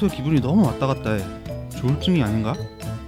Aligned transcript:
평소에 0.00 0.08
기분이 0.08 0.40
너무 0.40 0.64
왔다 0.66 0.86
갔다 0.86 1.12
해. 1.12 1.22
조울증이 1.76 2.22
아닌가? 2.22 2.54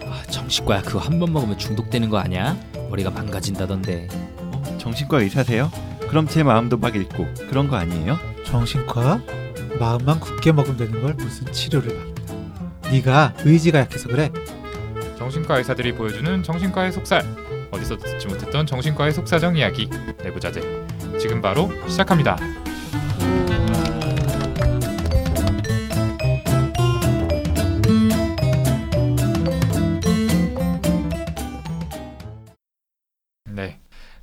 아, 0.04 0.22
정신과야 0.30 0.82
그거 0.82 0.98
한 0.98 1.18
번 1.18 1.32
먹으면 1.32 1.56
중독되는 1.56 2.10
거 2.10 2.18
아니야? 2.18 2.54
머리가 2.90 3.10
망가진다던데. 3.10 4.08
어, 4.38 4.76
정신과 4.78 5.22
의사세요? 5.22 5.70
그럼 6.08 6.26
제 6.28 6.42
마음도 6.42 6.76
막 6.76 6.94
읽고 6.94 7.26
그런 7.48 7.68
거 7.68 7.76
아니에요? 7.76 8.18
정신과? 8.44 9.22
마음만 9.80 10.20
굳게 10.20 10.52
먹으면 10.52 10.76
되는 10.76 11.00
걸 11.00 11.14
무슨 11.14 11.50
치료를 11.50 11.96
받나? 11.96 12.90
네가 12.90 13.34
의지가 13.38 13.78
약해서 13.78 14.08
그래. 14.08 14.30
정신과 15.18 15.58
의사들이 15.58 15.94
보여주는 15.94 16.42
정신과의 16.42 16.92
속살 16.92 17.22
어디서 17.70 17.96
듣지 17.96 18.26
못했던 18.26 18.66
정신과의 18.66 19.12
속사정 19.14 19.56
이야기 19.56 19.88
내부자재 20.22 20.60
지금 21.18 21.40
바로 21.40 21.70
시작합니다. 21.88 22.36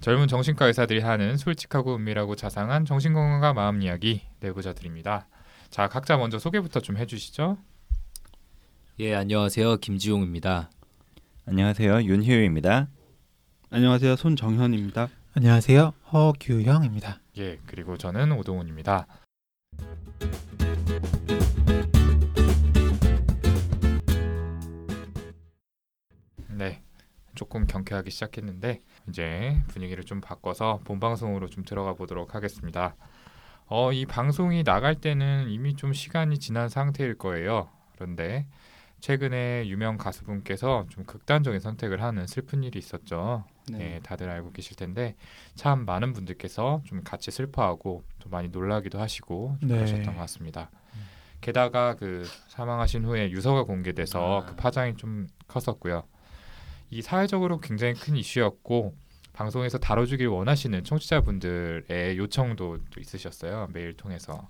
젊은 0.10 0.28
정신과 0.28 0.66
의사들이 0.66 1.02
하는 1.02 1.38
솔직하고 1.38 1.96
은밀하고 1.96 2.36
자상한 2.36 2.84
정신건강과 2.84 3.54
마음 3.54 3.84
이야기 3.84 4.24
내부자들입니다. 4.40 5.28
자, 5.70 5.88
각자 5.88 6.18
먼저 6.18 6.40
소개부터 6.40 6.80
좀 6.80 6.98
해주시죠. 6.98 7.60
예 9.02 9.14
안녕하세요 9.14 9.78
김지용입니다. 9.78 10.72
안녕하세요 11.46 12.02
윤희우입니다. 12.02 12.88
안녕하세요. 13.70 14.16
손정현입니다. 14.16 15.10
안녕하세요. 15.36 15.94
허규형입니다. 16.12 17.20
예, 17.38 17.60
그리고 17.68 17.96
저는 17.96 18.32
오동훈입니다. 18.32 19.06
조금 27.40 27.66
경쾌하기 27.68 28.12
시작했는데 28.12 28.82
이제 29.08 29.64
분위기를 29.70 30.04
좀 30.04 30.20
바꿔서 30.20 30.82
본 30.84 31.00
방송으로 31.00 31.48
좀 31.48 31.64
들어가 31.64 31.94
보도록 31.94 32.36
하겠습니다. 32.36 32.98
어, 33.68 33.94
이 33.94 34.06
방송이 34.06 34.66
나갈 34.66 34.96
때는 34.96 35.48
이미 35.48 35.74
좀 35.74 35.94
시간이 35.94 36.40
지난 36.40 36.68
상태일 36.68 37.18
거예요. 37.18 37.70
그런데 37.94 38.46
최근에 39.00 39.70
유명 39.70 39.98
가수분께서 39.98 40.88
좀 40.90 41.06
극단적인 41.06 41.62
선택을 41.62 42.04
하는 42.04 42.28
슬픈 42.28 42.62
일이 42.62 42.78
있었죠. 42.78 43.46
네, 43.72 44.02
다들 44.04 44.30
알고 44.30 44.52
계실 44.52 44.76
텐데 44.76 45.16
참 45.56 45.86
많은 45.86 46.12
분들께서 46.12 46.82
좀 46.84 47.04
같이 47.06 47.32
슬퍼하고 47.32 48.04
또 48.20 48.30
많이 48.30 48.50
놀라기도 48.50 49.00
하시고 49.00 49.56
좀 49.62 49.70
네. 49.70 49.76
그러셨던 49.76 50.14
것 50.14 50.20
같습니다. 50.20 50.70
게다가 51.40 51.96
그 51.96 52.28
사망하신 52.50 53.06
후에 53.06 53.32
유서가 53.32 53.64
공개돼서 53.64 54.42
아. 54.42 54.46
그 54.46 54.58
파장이 54.58 54.98
좀 54.98 55.28
컸었고요. 55.48 56.04
이 56.92 57.02
사회적으로 57.02 57.60
굉장히 57.60 57.94
큰 57.94 58.16
이슈였고 58.16 58.96
방송에서 59.34 59.78
다뤄주길 59.78 60.28
원하시는 60.28 60.84
청취자분들의 60.84 62.18
요청도 62.18 62.80
또 62.92 63.00
있으셨어요 63.00 63.70
메일 63.74 63.94
통해서. 63.96 64.48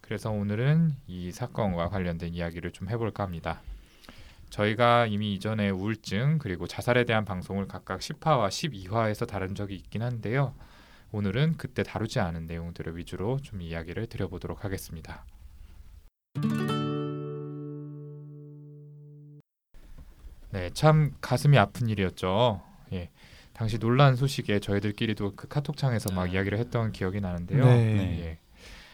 그래서 0.00 0.30
오늘은 0.30 0.96
이 1.06 1.30
사건과 1.30 1.88
관련된 1.88 2.34
이야기를 2.34 2.72
좀 2.72 2.88
해볼까 2.88 3.22
합니다. 3.22 3.60
저희가 4.50 5.06
이미 5.06 5.34
이전에 5.34 5.70
우울증 5.70 6.38
그리고 6.38 6.66
자살에 6.66 7.04
대한 7.04 7.24
방송을 7.24 7.66
각각 7.68 8.00
10화와 8.00 8.48
12화에서 8.48 9.26
다룬 9.26 9.54
적이 9.54 9.76
있긴 9.76 10.02
한데요. 10.02 10.54
오늘은 11.12 11.56
그때 11.58 11.82
다루지 11.82 12.18
않은 12.20 12.46
내용들을 12.46 12.96
위주로 12.96 13.38
좀 13.40 13.62
이야기를 13.62 14.06
드려보도록 14.06 14.64
하겠습니다. 14.64 15.24
네, 20.54 20.70
참 20.72 21.10
가슴이 21.20 21.58
아픈 21.58 21.88
일이었죠. 21.88 22.62
예, 22.92 23.10
당시 23.54 23.76
놀란 23.80 24.14
소식에 24.14 24.60
저희들끼리도 24.60 25.34
그 25.34 25.48
카톡창에서 25.48 26.14
막 26.14 26.32
이야기를 26.32 26.58
했던 26.58 26.92
기억이 26.92 27.20
나는데요. 27.20 27.64
네. 27.64 28.20
예, 28.20 28.38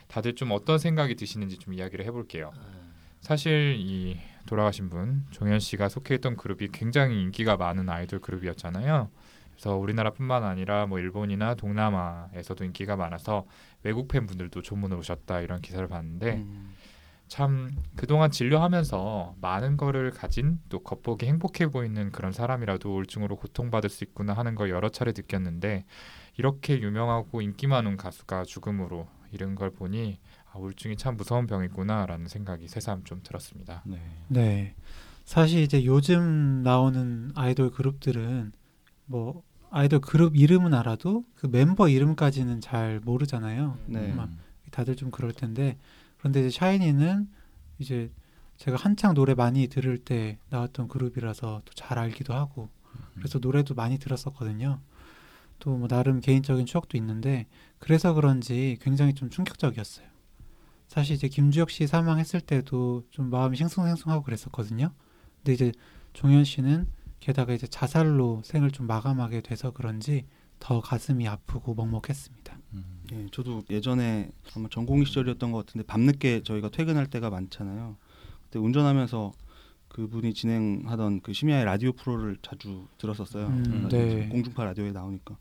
다들 0.09 0.35
좀 0.37 0.53
어떤 0.53 0.79
생각이 0.79 1.17
드시는지 1.17 1.59
좀 1.59 1.75
이야기를 1.75 2.07
해볼게요. 2.07 2.51
사실 3.21 3.77
이 3.79 4.17
돌아가신 4.47 4.89
분 4.89 5.27
종현 5.33 5.61
씨가 5.61 5.91
속해 5.91 6.15
있던 6.15 6.39
그룹이 6.39 6.69
굉장히 6.73 7.21
인기가 7.21 7.59
많은 7.59 7.91
아이돌 7.91 8.21
그룹이었잖아요. 8.21 9.11
그래서 9.53 9.77
우리나라뿐만 9.77 10.43
아니라 10.43 10.87
뭐 10.87 10.99
일본이나 10.99 11.55
동남아에서도 11.57 12.65
인기가 12.65 12.97
많아서 12.97 13.45
외국 13.83 14.09
팬분들도 14.09 14.63
조문을 14.63 14.97
오셨다 14.97 15.41
이런 15.41 15.61
기사를 15.61 15.87
봤는데 15.87 16.37
음, 16.37 16.75
참 17.31 17.71
그동안 17.95 18.33
진료하면서 18.33 19.37
많은 19.41 19.77
거를 19.77 20.11
가진 20.11 20.59
또 20.69 20.81
겉보기 20.81 21.27
행복해 21.27 21.69
보이는 21.69 22.11
그런 22.11 22.33
사람이라도 22.33 22.93
우울증으로 22.93 23.37
고통받을 23.37 23.89
수 23.89 24.03
있구나 24.03 24.33
하는 24.33 24.57
걸 24.57 24.69
여러 24.69 24.89
차례 24.89 25.13
느꼈는데 25.17 25.85
이렇게 26.37 26.81
유명하고 26.81 27.41
인기 27.41 27.69
많은 27.69 27.97
가수가 27.97 28.43
죽음으로 28.47 29.07
이른 29.31 29.55
걸 29.55 29.71
보니 29.71 30.19
아, 30.53 30.59
우울증이 30.59 30.97
참 30.97 31.17
무서운 31.17 31.47
병이구나라는 31.47 32.27
생각이 32.27 32.67
새삼 32.67 33.05
좀 33.05 33.21
들었습니다. 33.23 33.85
네. 33.87 33.99
네. 34.27 34.75
사실 35.25 35.61
이제 35.61 35.85
요즘 35.85 36.65
나오는 36.65 37.31
아이돌 37.37 37.71
그룹들은 37.71 38.51
뭐 39.07 39.45
아이돌 39.71 40.01
그룹 40.01 40.35
이름은 40.35 40.75
알아도 40.75 41.25
그 41.37 41.47
멤버 41.47 41.89
이름까지는 41.89 42.61
잘 42.61 42.99
모르잖아요. 43.05 43.79
네. 43.87 44.13
막 44.15 44.31
다들 44.73 44.97
좀 44.97 45.13
그럴 45.13 45.33
텐데 45.33 45.79
그런데 46.21 46.41
이제 46.47 46.51
샤이니는 46.51 47.29
이제 47.79 48.13
제가 48.57 48.77
한창 48.77 49.15
노래 49.15 49.35
많이 49.35 49.67
들을 49.69 49.99
때 49.99 50.39
나왔던 50.51 50.89
그룹이라서 50.89 51.63
또 51.65 51.73
잘 51.75 51.99
알기도 51.99 52.35
하고 52.35 52.69
그래서 53.15 53.39
노래도 53.39 53.75
많이 53.75 53.99
들었었거든요. 53.99 54.81
또 55.59 55.77
뭐 55.77 55.89
나름 55.89 56.21
개인적인 56.21 56.67
추억도 56.67 56.97
있는데 56.99 57.47
그래서 57.79 58.13
그런지 58.15 58.79
굉장히 58.81 59.15
좀 59.15 59.31
충격적이었어요. 59.31 60.07
사실 60.89 61.15
이제 61.17 61.29
김주혁 61.29 61.71
씨 61.71 61.87
사망했을 61.87 62.41
때도 62.41 63.05
좀 63.11 63.31
마음이 63.31 63.57
싱숭생숭하고 63.57 64.23
그랬었거든요. 64.25 64.93
근데 65.37 65.53
이제 65.53 65.73
종현 66.13 66.45
씨는 66.45 66.87
게다가 67.21 67.53
이제 67.53 67.67
자살로 67.67 68.43
생을 68.45 68.71
좀 68.73 68.87
마감하게 68.87 69.43
돼서 69.43 69.71
그런지 69.71 70.27
더 70.61 70.81
가슴이 70.81 71.27
아프고 71.27 71.75
먹먹했습니다. 71.75 72.59
음. 72.75 72.85
예, 73.13 73.27
저도 73.33 73.65
예전에 73.71 74.31
아마 74.55 74.69
전공의 74.69 75.07
시절이었던 75.07 75.51
것 75.51 75.67
같은데 75.67 75.85
밤늦게 75.87 76.45
저희가 76.45 76.69
퇴근할 76.69 77.09
때가 77.09 77.31
많잖아요. 77.31 77.97
그때 78.45 78.61
운전하면서 78.61 79.33
그분이 79.89 80.35
진행하던 80.35 81.23
그 81.23 81.33
심야의 81.33 81.65
라디오 81.65 81.93
프로를 81.93 82.37
자주 82.43 82.87
들었었어요. 82.99 83.49
음, 83.49 83.89
네. 83.91 84.29
공중파 84.29 84.65
라디오에 84.65 84.93
나오니까 84.93 85.37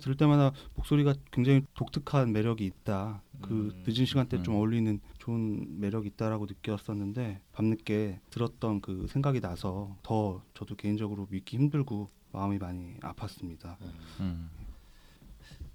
들을 0.00 0.16
때마다 0.16 0.52
목소리가 0.74 1.14
굉장히 1.30 1.62
독특한 1.74 2.32
매력이 2.32 2.64
있다. 2.66 3.22
그 3.40 3.72
음, 3.74 3.84
늦은 3.86 4.04
시간대 4.04 4.42
좀 4.42 4.54
음. 4.54 4.58
어울리는 4.58 5.00
좋은 5.18 5.80
매력이 5.80 6.08
있다라고 6.08 6.46
느꼈었는데 6.46 7.40
밤늦게 7.52 8.20
들었던 8.30 8.80
그 8.82 9.06
생각이 9.08 9.40
나서 9.40 9.96
더 10.02 10.42
저도 10.54 10.76
개인적으로 10.76 11.26
믿기 11.30 11.56
힘들고 11.56 12.10
마음이 12.38 12.58
많이 12.58 12.94
아팠습니다. 13.00 13.76
음. 14.20 14.48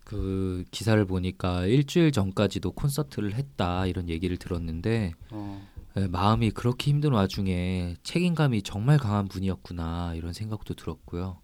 그 0.05 0.63
기사를 0.71 1.03
보니까 1.05 1.65
일주일 1.65 2.11
전까지도 2.13 2.71
콘서트를 2.71 3.33
했다 3.33 3.85
이런 3.85 4.07
얘기를 4.07 4.37
들었는데 4.37 5.13
어, 5.31 5.67
예, 5.97 6.07
마음이 6.07 6.51
그렇게 6.51 6.91
힘든 6.91 7.11
와중에 7.11 7.95
책임감이 8.03 8.61
정말 8.61 8.97
강한 8.97 9.27
분이었구나 9.27 10.13
이런 10.15 10.31
생각도 10.31 10.73
들었고요. 10.73 11.39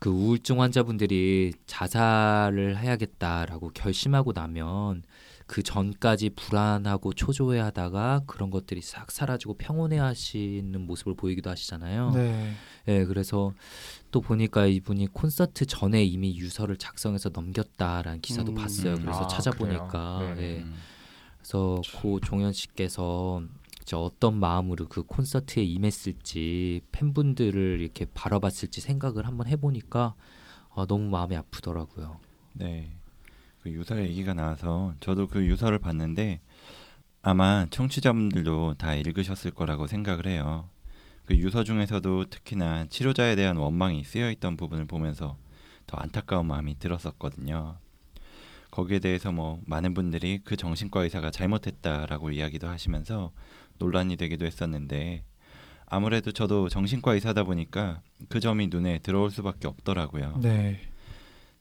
그 0.00 0.08
우울증 0.08 0.62
환자분들이 0.62 1.52
자살을 1.66 2.78
해야겠다라고 2.78 3.70
결심하고 3.74 4.32
나면 4.32 5.02
그 5.48 5.62
전까지 5.62 6.30
불안하고 6.36 7.14
초조해하다가 7.14 8.24
그런 8.26 8.50
것들이 8.50 8.82
싹 8.82 9.10
사라지고 9.10 9.54
평온해하시는 9.54 10.78
모습을 10.86 11.14
보이기도 11.14 11.48
하시잖아요. 11.48 12.10
네. 12.10 12.52
예, 12.86 13.04
그래서 13.06 13.54
또 14.10 14.20
보니까 14.20 14.66
이분이 14.66 15.08
콘서트 15.08 15.64
전에 15.64 16.04
이미 16.04 16.36
유서를 16.36 16.76
작성해서 16.76 17.30
넘겼다라는 17.32 18.20
기사도 18.20 18.52
음. 18.52 18.56
봤어요. 18.56 18.94
그래서 18.96 19.24
아, 19.24 19.26
찾아보니까? 19.26 20.34
네. 20.36 20.42
예. 20.42 20.62
음. 20.62 20.74
그래서 21.38 21.80
고 21.96 22.20
종현 22.20 22.52
씨께서 22.52 23.42
이제 23.80 23.96
어떤 23.96 24.38
마음으로 24.38 24.86
그 24.86 25.02
콘서트에 25.02 25.62
임했을지 25.62 26.82
팬분들을 26.92 27.80
이렇게 27.80 28.04
바라봤을지 28.12 28.82
생각을 28.82 29.26
한번 29.26 29.46
해보니까 29.46 30.14
아, 30.74 30.84
너무 30.86 31.08
마음이 31.08 31.34
아프더라고요. 31.36 32.20
네. 32.52 32.97
그 33.68 33.72
유서 33.74 33.98
얘기가 34.00 34.32
나와서 34.32 34.94
저도 35.00 35.28
그 35.28 35.44
유서를 35.44 35.78
봤는데 35.78 36.40
아마 37.20 37.66
청취자분들도 37.68 38.76
다 38.78 38.94
읽으셨을 38.94 39.50
거라고 39.50 39.86
생각을 39.86 40.26
해요. 40.26 40.70
그 41.26 41.36
유서 41.36 41.64
중에서도 41.64 42.30
특히나 42.30 42.86
치료자에 42.86 43.36
대한 43.36 43.58
원망이 43.58 44.02
쓰여 44.04 44.30
있던 44.30 44.56
부분을 44.56 44.86
보면서 44.86 45.36
더 45.86 45.98
안타까운 45.98 46.46
마음이 46.46 46.78
들었었거든요. 46.78 47.76
거기에 48.70 49.00
대해서 49.00 49.32
뭐 49.32 49.60
많은 49.66 49.92
분들이 49.92 50.40
그 50.42 50.56
정신과 50.56 51.02
의사가 51.02 51.30
잘못했다라고 51.30 52.30
이야기도 52.30 52.68
하시면서 52.68 53.32
논란이 53.78 54.16
되기도 54.16 54.46
했었는데 54.46 55.24
아무래도 55.84 56.32
저도 56.32 56.70
정신과 56.70 57.14
의사다 57.14 57.44
보니까 57.44 58.00
그 58.30 58.40
점이 58.40 58.68
눈에 58.68 58.98
들어올 59.00 59.30
수밖에 59.30 59.68
없더라고요. 59.68 60.38
네. 60.40 60.80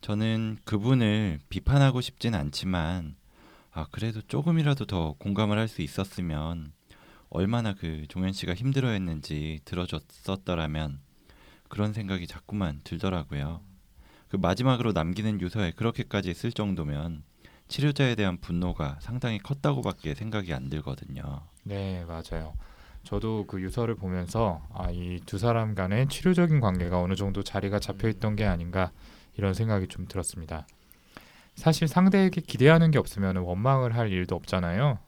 저는 0.02 0.58
그분을 0.64 1.40
비판하고 1.50 2.02
싶진 2.02 2.36
않지만 2.36 3.16
아 3.72 3.86
그래도 3.92 4.22
조금이라도 4.22 4.86
더 4.86 5.14
공감을 5.14 5.58
할 5.58 5.68
수 5.68 5.82
있었으면 5.82 6.72
얼마나 7.30 7.74
그 7.74 8.06
종현 8.08 8.32
씨가 8.34 8.54
힘들어했는지 8.54 9.60
들어줬었더라면 9.66 11.00
그런 11.68 11.94
생각이 11.94 12.26
자꾸만 12.28 12.80
들더라고요. 12.84 13.62
그 14.30 14.38
마지막으로 14.38 14.94
남기는 14.94 15.42
유서에 15.42 15.72
그렇게까지 15.72 16.34
쓸 16.34 16.52
정도면 16.52 17.24
치료자에 17.68 18.16
대한 18.16 18.38
분노가 18.40 18.98
상당히 19.02 19.40
컸다고밖에 19.40 20.16
생각이 20.16 20.54
안 20.54 20.70
들거든요. 20.70 21.42
네, 21.64 22.06
맞아요. 22.06 22.54
저도 23.04 23.46
그 23.48 23.62
유서를 23.62 23.96
보면서 23.96 24.62
아, 24.74 24.90
이 24.92 25.20
두 25.26 25.38
사람 25.38 25.76
간의 25.76 26.08
치료적인 26.08 26.62
관계가 26.62 27.00
어느 27.00 27.16
정도 27.16 27.44
자리가 27.44 27.80
잡혀 27.80 28.08
있던 28.10 28.36
게 28.38 28.46
아닌가 28.46 28.92
이런 29.38 29.54
생각이 29.54 29.88
좀 29.88 30.08
들었습니다. 30.08 30.68
사실 31.56 31.88
상대에게 31.88 32.42
기대하는 32.42 32.92
게 32.92 33.00
없으면 33.00 33.38
원망을 33.38 33.96
할 33.96 34.12
일도 34.12 34.36
없잖아요. 34.36 35.00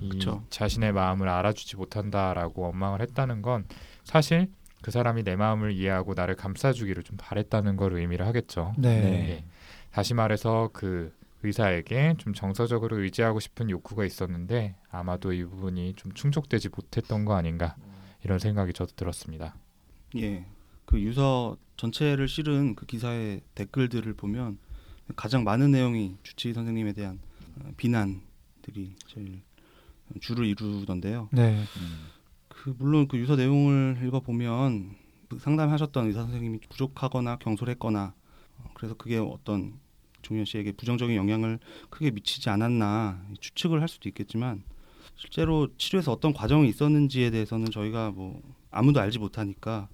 이 0.00 0.08
그쵸. 0.08 0.44
자신의 0.50 0.92
마음을 0.92 1.28
알아주지 1.28 1.76
못한다라고 1.76 2.62
원망을 2.62 3.00
했다는 3.02 3.42
건 3.42 3.66
사실 4.02 4.50
그 4.82 4.90
사람이 4.90 5.22
내 5.22 5.36
마음을 5.36 5.72
이해하고 5.72 6.14
나를 6.14 6.34
감싸주기를 6.34 7.02
좀 7.02 7.16
바랬다는 7.16 7.76
걸 7.76 7.94
의미를 7.94 8.26
하겠죠. 8.26 8.74
네. 8.78 8.88
예. 8.88 9.44
다시 9.92 10.14
말해서 10.14 10.70
그 10.72 11.14
의사에게 11.42 12.14
좀 12.18 12.34
정서적으로 12.34 13.00
의지하고 13.00 13.40
싶은 13.40 13.70
욕구가 13.70 14.04
있었는데 14.04 14.74
아마도 14.90 15.32
이 15.32 15.44
부분이 15.44 15.94
좀 15.94 16.12
충족되지 16.12 16.70
못했던 16.70 17.24
거 17.24 17.34
아닌가 17.34 17.76
이런 18.24 18.38
생각이 18.38 18.72
저도 18.72 18.92
들었습니다. 18.96 19.54
예. 20.16 20.44
그 20.86 21.00
유서 21.00 21.56
전체를 21.76 22.28
실은 22.28 22.74
그 22.74 22.86
기사의 22.86 23.42
댓글들을 23.54 24.14
보면 24.14 24.58
가장 25.14 25.44
많은 25.44 25.70
내용이 25.70 26.16
주치의 26.22 26.54
선생님에 26.54 26.92
대한 26.94 27.20
어, 27.56 27.70
비난들이 27.76 28.94
제일 29.06 29.42
주를 30.20 30.46
이루던데요. 30.46 31.28
네. 31.32 31.64
그 32.48 32.74
물론 32.78 33.08
그 33.08 33.18
유서 33.18 33.36
내용을 33.36 34.00
읽어 34.04 34.20
보면 34.20 34.96
그 35.28 35.38
상담하셨던 35.38 36.06
의사 36.06 36.22
선생님이 36.22 36.60
부족하거나 36.68 37.36
경솔했거나 37.38 38.14
어, 38.58 38.70
그래서 38.74 38.94
그게 38.94 39.18
어떤 39.18 39.78
종현 40.22 40.44
씨에게 40.44 40.72
부정적인 40.72 41.14
영향을 41.14 41.58
크게 41.90 42.10
미치지 42.10 42.48
않았나 42.48 43.24
추측을 43.40 43.80
할 43.80 43.88
수도 43.88 44.08
있겠지만 44.08 44.64
실제로 45.14 45.68
치료에서 45.76 46.12
어떤 46.12 46.32
과정이 46.32 46.68
있었는지에 46.68 47.30
대해서는 47.30 47.70
저희가 47.70 48.10
뭐 48.10 48.42
아무도 48.70 49.00
알지 49.00 49.18
못하니까 49.18 49.88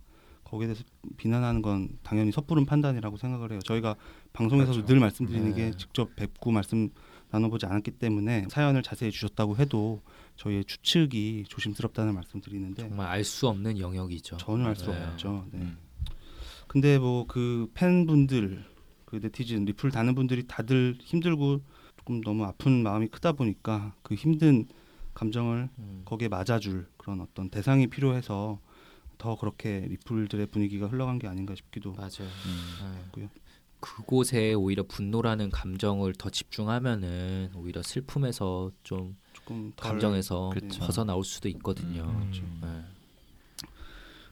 거기에 0.53 0.67
대해서 0.67 0.85
비난하는 1.17 1.63
건 1.63 1.89
당연히 2.03 2.31
섣부른 2.31 2.67
판단이라고 2.67 3.17
생각을 3.17 3.53
해요. 3.53 3.61
저희가 3.65 3.97
방송에서도 4.35 4.73
그렇죠. 4.75 4.93
늘 4.93 5.01
말씀드리는 5.01 5.55
게 5.55 5.71
네. 5.71 5.77
직접 5.79 6.15
뵙고 6.15 6.51
말씀 6.51 6.91
나눠보지 7.31 7.65
않았기 7.65 7.93
때문에 7.93 8.49
사연을 8.51 8.83
자세히 8.83 9.11
주셨다고 9.11 9.57
해도 9.57 10.03
저희의 10.37 10.67
추측이 10.67 11.45
조심스럽다는 11.49 12.15
말씀드리는데 12.15 12.83
정말 12.87 13.07
알 13.07 13.25
수 13.25 13.49
없는 13.49 13.79
영역이죠. 13.79 14.37
전혀 14.37 14.67
알수 14.67 14.91
네. 14.91 15.05
없죠. 15.07 15.47
네. 15.53 15.61
음. 15.61 15.79
근데 16.69 16.99
뭐 16.99 17.25
그 17.27 17.71
팬분들, 17.73 18.63
그 19.07 19.21
네티즌 19.23 19.65
리플 19.65 19.91
다는 19.91 20.15
분들이 20.15 20.47
다들 20.47 20.99
힘들고 21.01 21.63
조금 21.97 22.21
너무 22.21 22.45
아픈 22.45 22.83
마음이 22.83 23.09
크다 23.09 23.33
보니까 23.33 23.95
그 24.03 24.15
힘든 24.15 24.67
감정을 25.15 25.71
음. 25.79 26.03
거기에 26.05 26.29
맞아줄 26.29 26.89
그런 26.99 27.23
어떤 27.23 27.49
대상이 27.49 27.87
필요해서 27.87 28.61
더 29.23 29.37
그렇게 29.37 29.87
리플들의 29.89 30.47
분위기가 30.47 30.89
흘러간 30.89 31.21
게 31.21 31.29
아닌가 31.29 31.55
싶기도 31.55 31.93
맞아요. 31.93 32.29
음. 32.47 32.93
네. 32.93 33.05
고요. 33.13 33.29
그곳에 33.79 34.53
오히려 34.55 34.83
분노라는 34.83 35.51
감정을 35.51 36.15
더 36.15 36.29
집중하면은 36.29 37.53
오히려 37.55 37.83
슬픔에서 37.83 38.73
좀 38.83 39.17
조금 39.33 39.73
덜 39.77 39.93
감정에서 39.93 40.51
그쵸. 40.53 40.81
벗어나올 40.81 41.25
수도 41.25 41.49
있거든요. 41.51 42.03
음. 42.03 42.61
네. 42.63 43.69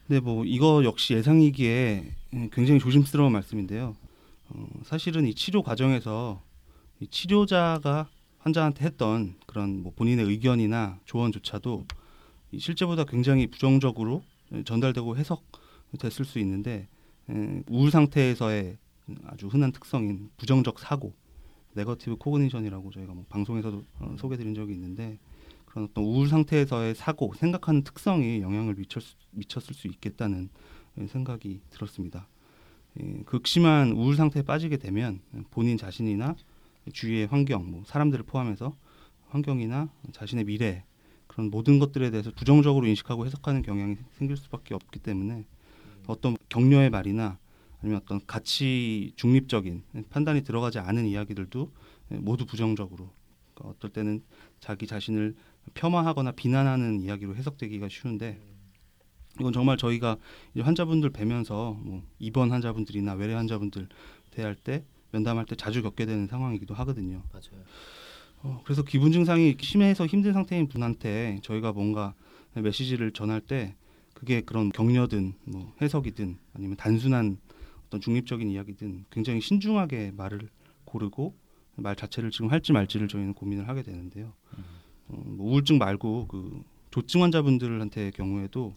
근데 0.09 0.21
뭐 0.21 0.45
이거 0.45 0.83
역시 0.83 1.15
예상이기에 1.15 2.13
음, 2.35 2.51
굉장히 2.53 2.81
조심스러운 2.81 3.31
말씀인데요. 3.31 3.95
어, 4.49 4.67
사실은 4.83 5.25
이 5.25 5.35
치료 5.35 5.63
과정에서 5.63 6.43
이 6.99 7.07
치료자가 7.07 8.09
환자한테 8.39 8.87
했던 8.87 9.37
그런 9.47 9.85
뭐 9.85 9.93
본인의 9.95 10.27
의견이나 10.27 10.99
조언조차도 11.05 11.87
이 12.51 12.59
실제보다 12.59 13.05
굉장히 13.05 13.47
부정적으로 13.47 14.25
전달되고 14.65 15.17
해석됐을 15.17 16.25
수 16.25 16.39
있는데 16.39 16.89
에, 17.29 17.63
우울 17.69 17.91
상태에서의 17.91 18.79
아주 19.25 19.49
흔한 19.49 19.73
특성인 19.73 20.31
부정적 20.37 20.79
사고, 20.79 21.15
negative 21.75 22.17
cognition이라고 22.17 22.91
저희가 22.91 23.15
뭐 23.15 23.25
방송에서도 23.29 23.85
어, 24.01 24.17
소개드린 24.19 24.55
적이 24.55 24.75
있는데 24.75 25.19
그런 25.65 25.85
어떤 25.85 26.05
우울 26.05 26.29
상태에서의 26.29 26.95
사고, 26.95 27.33
생각하는 27.35 27.83
특성이 27.83 28.41
영향을 28.41 28.75
미쳤, 28.75 29.03
미쳤을 29.31 29.75
수 29.75 29.87
있겠다는 29.87 30.51
예, 30.99 31.07
생각이 31.07 31.61
들었습니다. 31.71 32.29
예, 33.01 33.23
극심한 33.25 33.93
우울 33.93 34.17
상태에 34.17 34.43
빠지게 34.43 34.79
되면 34.79 35.21
본인 35.51 35.77
자신이나 35.77 36.35
주위의 36.93 37.27
환경, 37.27 37.71
뭐 37.71 37.85
사람들을 37.87 38.25
포함해서 38.25 38.75
환경이나 39.29 39.91
자신의 40.13 40.45
미래 40.45 40.85
그런 41.31 41.49
모든 41.49 41.79
것들에 41.79 42.11
대해서 42.11 42.33
부정적으로 42.33 42.89
인식하고 42.89 43.25
해석하는 43.25 43.63
경향이 43.63 43.99
생길 44.19 44.37
수밖에 44.37 44.75
없기 44.75 44.99
때문에 44.99 45.47
어떤 46.09 46.37
격려의 46.49 46.91
말이나 46.91 47.39
아니면 47.81 48.01
어떤 48.03 48.21
가치 48.27 49.13
중립적인 49.15 49.85
판단이 50.11 50.43
들어가지 50.43 50.81
않은 50.81 51.07
이야기들도 51.07 51.73
예, 52.13 52.17
모두 52.17 52.47
부정적으로 52.47 53.13
그러니까 53.55 53.77
어떨 53.77 53.91
때는 53.91 54.25
자기 54.59 54.89
자신을 54.89 55.37
폄하하거나 55.75 56.33
비난하는 56.33 57.01
이야기로 57.01 57.37
해석되기가 57.37 57.89
쉬운데 57.89 58.41
이건 59.39 59.53
정말 59.53 59.77
저희가 59.77 60.17
이제 60.55 60.63
환자분들 60.63 61.11
뵈면서 61.11 61.79
뭐 61.81 62.03
입원 62.19 62.51
환자분들이나 62.51 63.15
외래 63.15 63.35
환자분들 63.35 63.89
대할 64.33 64.57
때 64.57 64.85
면담할 65.13 65.47
때 65.47 65.55
자주 65.55 65.81
겪게 65.81 66.07
되는 66.07 66.27
상황이기도 66.27 66.75
하거든요. 66.75 67.23
맞아요. 67.33 67.65
어, 68.43 68.61
그래서 68.65 68.83
기분 68.83 69.13
증상이 69.13 69.57
심해서 69.61 70.07
힘든 70.07 70.33
상태인 70.33 70.69
분한테 70.69 71.41
저희가 71.43 71.73
뭔가 71.73 72.15
메시지를 72.55 73.13
전할 73.13 73.41
때 73.41 73.75
그게 74.15 74.41
그런 74.41 74.71
격려든 74.71 75.35
뭐 75.45 75.73
해석이든 75.81 76.39
아니면 76.55 76.77
단순한 76.77 77.39
어떤 77.87 78.01
중립적인 78.01 78.49
이야기든 78.51 79.07
굉장히 79.11 79.41
신중하게 79.41 80.13
말을 80.17 80.49
고르고 80.85 81.35
말 81.77 81.97
자체를 81.97 82.31
지금 82.31 82.51
할지 82.51 82.73
말지를 82.73 83.09
저희는 83.09 83.35
고민을 83.35 83.69
하게 83.69 83.83
되는데요. 83.83 84.33
어, 85.09 85.23
뭐 85.25 85.51
우울증 85.51 85.79
말고 85.79 86.27
그 86.29 86.63
조증 86.91 87.23
환자분들한테 87.23 88.11
경우에도 88.11 88.75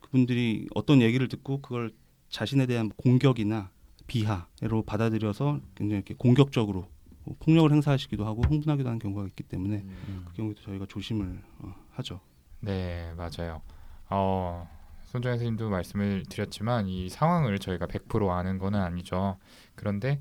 그분들이 0.00 0.66
어떤 0.74 1.00
얘기를 1.02 1.28
듣고 1.28 1.60
그걸 1.60 1.92
자신에 2.28 2.66
대한 2.66 2.90
공격이나 2.90 3.70
비하로 4.06 4.82
받아들여서 4.86 5.60
굉장히 5.74 5.98
이렇게 5.98 6.14
공격적으로 6.14 6.80
뭐 6.80 6.99
폭력을 7.38 7.70
행사하시기도 7.72 8.26
하고 8.26 8.42
흥분하기도 8.42 8.88
하는 8.88 8.98
경우가 8.98 9.26
있기 9.28 9.44
때문에 9.44 9.76
음. 9.76 10.24
그 10.26 10.32
경우에도 10.34 10.60
저희가 10.62 10.86
조심을 10.86 11.42
어, 11.60 11.74
하죠. 11.92 12.20
네, 12.60 13.12
맞아요. 13.16 13.62
어, 14.10 14.68
손정현 15.06 15.38
선생님도 15.38 15.70
말씀을 15.70 16.24
드렸지만 16.28 16.88
이 16.88 17.08
상황을 17.08 17.58
저희가 17.58 17.86
100% 17.86 18.28
아는 18.30 18.58
거는 18.58 18.80
아니죠. 18.80 19.38
그런데 19.74 20.20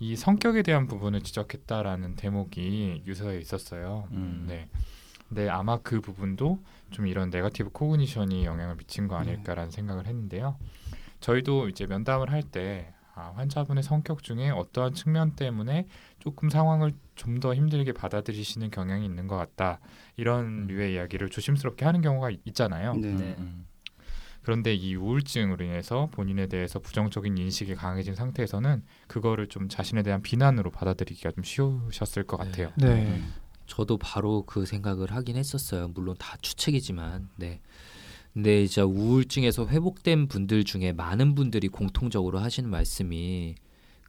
이 0.00 0.16
성격에 0.16 0.62
대한 0.62 0.86
부분을 0.86 1.20
지적했다라는 1.22 2.16
대목이 2.16 3.02
유서에 3.06 3.38
있었어요. 3.38 4.08
음. 4.12 4.46
네. 4.48 4.68
근데 5.28 5.48
아마 5.48 5.78
그 5.78 6.00
부분도 6.00 6.62
좀 6.90 7.06
이런 7.06 7.30
negative 7.30 7.70
cognition이 7.70 8.44
영향을 8.44 8.76
미친 8.76 9.08
거 9.08 9.16
아닐까라는 9.16 9.70
생각을 9.70 10.06
했는데요. 10.06 10.56
저희도 11.20 11.68
이제 11.68 11.86
면담을 11.86 12.30
할 12.30 12.42
때 12.42 12.93
아, 13.16 13.32
환자분의 13.36 13.82
성격 13.82 14.22
중에 14.22 14.50
어떠한 14.50 14.94
측면 14.94 15.36
때문에 15.36 15.86
조금 16.18 16.48
상황을 16.50 16.92
좀 17.14 17.38
더 17.40 17.54
힘들게 17.54 17.92
받아들이시는 17.92 18.70
경향이 18.70 19.04
있는 19.04 19.28
것 19.28 19.36
같다. 19.36 19.78
이런 20.16 20.66
류의 20.66 20.94
이야기를 20.94 21.30
조심스럽게 21.30 21.84
하는 21.84 22.00
경우가 22.00 22.30
있- 22.30 22.40
있잖아요. 22.46 22.94
네. 22.94 23.12
네. 23.14 23.36
음. 23.38 23.66
그런데 24.42 24.74
이 24.74 24.94
우울증으로 24.96 25.64
인해서 25.64 26.08
본인에 26.10 26.46
대해서 26.48 26.78
부정적인 26.78 27.38
인식이 27.38 27.76
강해진 27.76 28.14
상태에서는 28.14 28.82
그거를 29.06 29.48
좀 29.48 29.68
자신에 29.68 30.02
대한 30.02 30.22
비난으로 30.22 30.70
받아들이기가 30.70 31.30
좀 31.32 31.44
쉬우셨을 31.44 32.24
것 32.24 32.38
네. 32.38 32.50
같아요. 32.50 32.72
네. 32.76 33.22
저도 33.66 33.96
바로 33.96 34.42
그 34.44 34.66
생각을 34.66 35.12
하긴 35.12 35.36
했었어요. 35.36 35.88
물론 35.94 36.14
다 36.18 36.36
추측이지만, 36.42 37.30
네. 37.36 37.60
근데 38.34 38.62
이제 38.62 38.80
우울증에서 38.82 39.68
회복된 39.68 40.28
분들 40.28 40.64
중에 40.64 40.92
많은 40.92 41.34
분들이 41.34 41.68
공통적으로 41.68 42.40
하시는 42.40 42.68
말씀이 42.68 43.54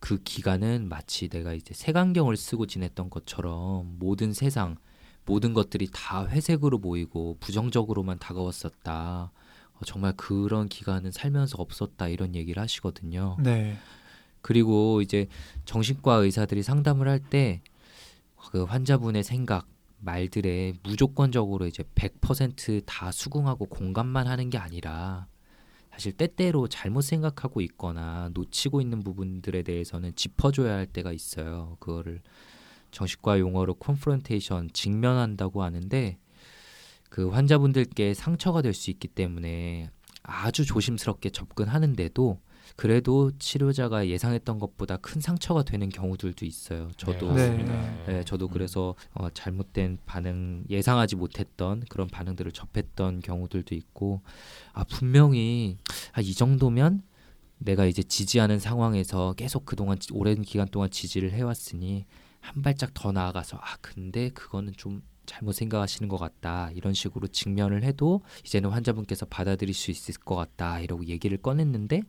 그 0.01 0.21
기간은 0.23 0.89
마치 0.89 1.29
내가 1.29 1.53
이제 1.53 1.73
색안경을 1.73 2.35
쓰고 2.35 2.65
지냈던 2.67 3.09
것처럼 3.09 3.97
모든 3.99 4.33
세상, 4.33 4.75
모든 5.25 5.53
것들이 5.53 5.89
다 5.93 6.27
회색으로 6.27 6.79
보이고 6.79 7.37
부정적으로만 7.39 8.19
다가왔었다. 8.19 9.31
어, 9.73 9.79
정말 9.85 10.13
그런 10.17 10.67
기간은 10.69 11.11
살면서 11.11 11.57
없었다 11.59 12.07
이런 12.07 12.35
얘기를 12.35 12.61
하시거든요. 12.61 13.37
네. 13.39 13.77
그리고 14.41 15.01
이제 15.01 15.27
정신과 15.65 16.15
의사들이 16.15 16.63
상담을 16.63 17.07
할 17.07 17.19
때 17.19 17.61
그 18.51 18.63
환자분의 18.63 19.23
생각 19.23 19.67
말들에 20.05 20.73
무조건적으로 20.83 21.65
이제 21.67 21.83
100%다 21.95 23.11
수긍하고 23.11 23.65
공감만 23.65 24.27
하는 24.27 24.49
게 24.49 24.57
아니라 24.57 25.27
사실 25.91 26.11
때때로 26.11 26.67
잘못 26.67 27.01
생각하고 27.01 27.61
있거나 27.61 28.29
놓치고 28.33 28.81
있는 28.81 29.03
부분들에 29.03 29.63
대해서는 29.63 30.15
짚어줘야 30.15 30.75
할 30.75 30.85
때가 30.85 31.11
있어요. 31.11 31.77
그거를 31.79 32.21
정신과 32.91 33.39
용어로 33.39 33.75
컨프런테이션 33.75 34.69
직면한다고 34.73 35.63
하는데 35.63 36.17
그 37.09 37.29
환자분들께 37.29 38.13
상처가 38.13 38.61
될 38.61 38.73
수 38.73 38.91
있기 38.91 39.07
때문에 39.07 39.89
아주 40.21 40.65
조심스럽게 40.65 41.29
접근하는데도 41.29 42.39
그래도 42.75 43.31
치료자가 43.37 44.07
예상했던 44.07 44.59
것보다 44.59 44.97
큰 44.97 45.21
상처가 45.21 45.63
되는 45.63 45.89
경우들도 45.89 46.45
있어요. 46.45 46.89
저도 46.97 47.33
네. 47.33 47.49
맞습니다. 47.49 47.99
네, 48.05 48.23
저도 48.23 48.47
그래서 48.49 48.95
어, 49.13 49.29
잘못된 49.29 49.99
반응 50.05 50.63
예상하지 50.69 51.15
못했던 51.15 51.83
그런 51.89 52.07
반응들을 52.07 52.51
접했던 52.51 53.21
경우들도 53.21 53.75
있고 53.75 54.21
아 54.73 54.83
분명히 54.83 55.77
아, 56.13 56.21
이 56.21 56.33
정도면 56.33 57.03
내가 57.57 57.85
이제 57.85 58.03
지지하는 58.03 58.59
상황에서 58.59 59.33
계속 59.33 59.65
그동안 59.65 59.99
지- 59.99 60.09
오랜 60.13 60.41
기간 60.41 60.67
동안 60.67 60.89
지지를 60.89 61.31
해왔으니 61.31 62.05
한 62.41 62.61
발짝 62.61 62.93
더 62.93 63.11
나아가서 63.11 63.57
아 63.57 63.77
근데 63.81 64.29
그거는 64.29 64.73
좀 64.77 65.01
잘못 65.25 65.53
생각하시는 65.53 66.07
것 66.07 66.17
같다 66.17 66.69
이런 66.71 66.93
식으로 66.93 67.27
직면을 67.27 67.83
해도 67.83 68.21
이제는 68.45 68.69
환자분께서 68.69 69.25
받아들일 69.25 69.73
수 69.73 69.89
있을 69.89 70.13
것 70.15 70.35
같다 70.35 70.79
이러고 70.81 71.05
얘기를 71.05 71.37
꺼냈는데 71.37 72.03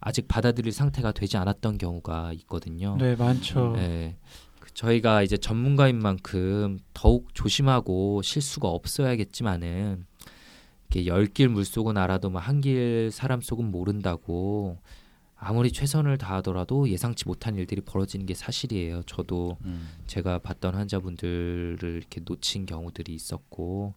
아직 0.00 0.28
받아들일 0.28 0.72
상태가 0.72 1.12
되지 1.12 1.36
않았던 1.36 1.78
경우가 1.78 2.32
있거든요. 2.34 2.96
네, 2.98 3.16
많죠. 3.16 3.72
네. 3.76 4.16
그 4.60 4.72
저희가 4.74 5.22
이제 5.22 5.36
전문가인 5.36 5.98
만큼 5.98 6.78
더욱 6.94 7.34
조심하고 7.34 8.22
실수가 8.22 8.68
없어야겠지만은 8.68 10.06
이렇게 10.88 11.06
열길 11.06 11.48
물속은 11.48 11.96
알아도 11.96 12.30
뭐 12.30 12.40
한길 12.40 13.10
사람 13.12 13.40
속은 13.40 13.70
모른다고 13.70 14.78
아무리 15.38 15.70
최선을 15.70 16.16
다하더라도 16.16 16.88
예상치 16.88 17.26
못한 17.26 17.56
일들이 17.56 17.80
벌어지는 17.82 18.24
게 18.24 18.34
사실이에요. 18.34 19.02
저도 19.02 19.58
음. 19.64 19.90
제가 20.06 20.38
봤던 20.38 20.74
환자분들을 20.74 21.78
이렇게 21.82 22.20
놓친 22.24 22.64
경우들이 22.64 23.14
있었고 23.14 23.94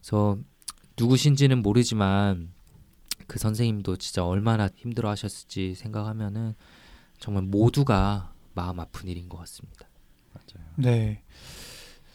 그래서 0.00 0.38
누구신지는 0.98 1.62
모르지만 1.62 2.52
그 3.26 3.38
선생님도 3.38 3.96
진짜 3.96 4.24
얼마나 4.24 4.68
힘들어 4.74 5.10
하셨을지 5.10 5.74
생각하면은 5.74 6.54
정말 7.18 7.42
모두가 7.44 8.32
마음 8.54 8.80
아픈 8.80 9.08
일인 9.08 9.28
것 9.28 9.38
같습니다. 9.38 9.88
맞아요. 10.32 10.66
네. 10.76 11.22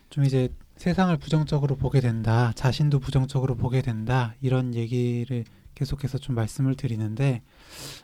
좀 0.10 0.26
이제 0.26 0.50
세상을 0.78 1.16
부정적으로 1.18 1.76
보게 1.76 2.02
된다. 2.02 2.52
자신도 2.56 3.00
부정적으로 3.00 3.56
보게 3.56 3.82
된다. 3.82 4.36
이런 4.42 4.76
얘기를 4.76 5.46
계속해서 5.76 6.18
좀 6.18 6.36
말씀을 6.36 6.76
드리는데 6.76 7.42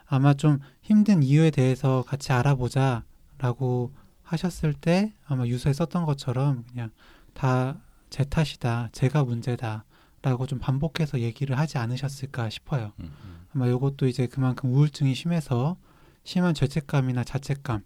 아마 0.06 0.34
좀 0.34 0.60
힘든 0.82 1.22
이유에 1.24 1.52
대해서 1.52 2.04
같이 2.08 2.32
알아보자라고 2.32 3.94
하셨을 4.24 4.74
때 4.74 5.14
아마 5.26 5.46
유서에 5.46 5.74
썼던 5.74 6.06
것처럼 6.06 6.64
그냥 6.70 6.92
다 7.34 7.82
제 8.10 8.24
탓이다. 8.24 8.90
제가 8.92 9.24
문제다 9.24 9.86
라고 10.22 10.48
좀 10.48 10.60
반복해서 10.60 11.20
얘기를 11.20 11.58
하지 11.58 11.78
않으셨을까 11.78 12.50
싶어요. 12.50 12.92
음, 13.00 13.12
음. 13.24 13.46
아마 13.54 13.70
요것도 13.70 14.08
이제 14.08 14.28
그만큼 14.28 14.74
우울증이 14.74 15.14
심해서 15.14 15.78
심한 16.24 16.54
죄책감이나 16.54 17.24
자책감 17.24 17.84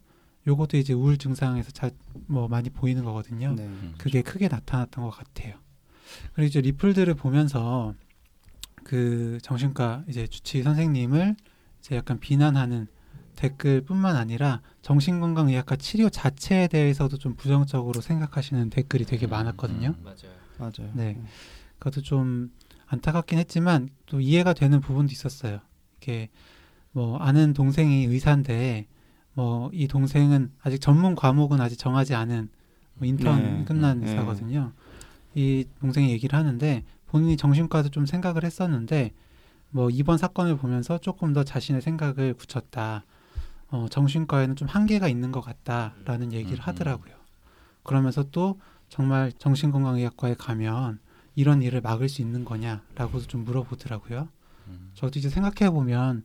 요것도 0.47 0.77
이제 0.77 0.93
우울 0.93 1.17
증상에서 1.17 1.71
자, 1.71 1.91
뭐 2.27 2.47
많이 2.47 2.69
보이는 2.69 3.03
거거든요. 3.03 3.53
네. 3.53 3.63
음. 3.63 3.93
그게 3.97 4.21
크게 4.21 4.47
나타났던 4.47 5.03
것 5.03 5.11
같아요. 5.11 5.55
그리고 6.33 6.47
이제 6.47 6.61
리플들을 6.61 7.13
보면서 7.15 7.93
그 8.83 9.37
정신과 9.43 10.05
이제 10.07 10.25
주치 10.27 10.63
선생님을 10.63 11.35
이제 11.79 11.95
약간 11.95 12.19
비난하는 12.19 12.87
댓글뿐만 13.35 14.15
아니라 14.15 14.61
정신건강의학과 14.81 15.75
치료 15.77 16.09
자체에 16.09 16.67
대해서도 16.67 17.17
좀 17.17 17.35
부정적으로 17.35 18.01
생각하시는 18.01 18.69
댓글이 18.69 19.05
되게 19.05 19.27
많았거든요. 19.27 19.95
맞아요. 20.03 20.41
맞아요. 20.57 20.91
네. 20.93 21.21
그것도 21.81 22.01
좀 22.01 22.51
안타깝긴 22.85 23.39
했지만 23.39 23.89
또 24.05 24.21
이해가 24.21 24.53
되는 24.53 24.79
부분도 24.81 25.11
있었어요. 25.11 25.59
이게 25.97 26.29
뭐 26.91 27.17
아는 27.17 27.53
동생이 27.53 28.05
의사인데 28.05 28.85
뭐 29.33 29.71
이 29.73 29.87
동생은 29.87 30.51
아직 30.61 30.79
전문 30.79 31.15
과목은 31.15 31.59
아직 31.59 31.77
정하지 31.77 32.13
않은 32.13 32.49
뭐 32.95 33.07
인턴 33.07 33.41
네. 33.41 33.65
끝난 33.65 33.99
네. 33.99 34.09
의사거든요. 34.09 34.73
이 35.33 35.65
동생이 35.79 36.11
얘기를 36.11 36.37
하는데 36.37 36.83
본인이 37.07 37.35
정신과도 37.35 37.89
좀 37.89 38.05
생각을 38.05 38.43
했었는데 38.43 39.11
뭐 39.71 39.89
이번 39.89 40.17
사건을 40.17 40.57
보면서 40.57 40.99
조금 40.99 41.33
더 41.33 41.43
자신의 41.43 41.81
생각을 41.81 42.35
굳혔다. 42.35 43.05
어, 43.69 43.87
정신과에는 43.89 44.55
좀 44.57 44.67
한계가 44.67 45.07
있는 45.07 45.31
것 45.31 45.41
같다라는 45.41 46.33
얘기를 46.33 46.59
음, 46.59 46.61
음. 46.61 46.67
하더라고요. 46.67 47.15
그러면서 47.83 48.23
또 48.31 48.59
정말 48.89 49.31
정신건강의학과에 49.31 50.35
가면 50.35 50.99
이런 51.35 51.61
일을 51.61 51.81
막을 51.81 52.09
수 52.09 52.21
있는 52.21 52.43
거냐라고도 52.45 53.27
좀 53.27 53.43
물어보더라고요. 53.45 54.27
음. 54.67 54.91
저도 54.93 55.17
이제 55.19 55.29
생각해 55.29 55.71
보면 55.71 56.23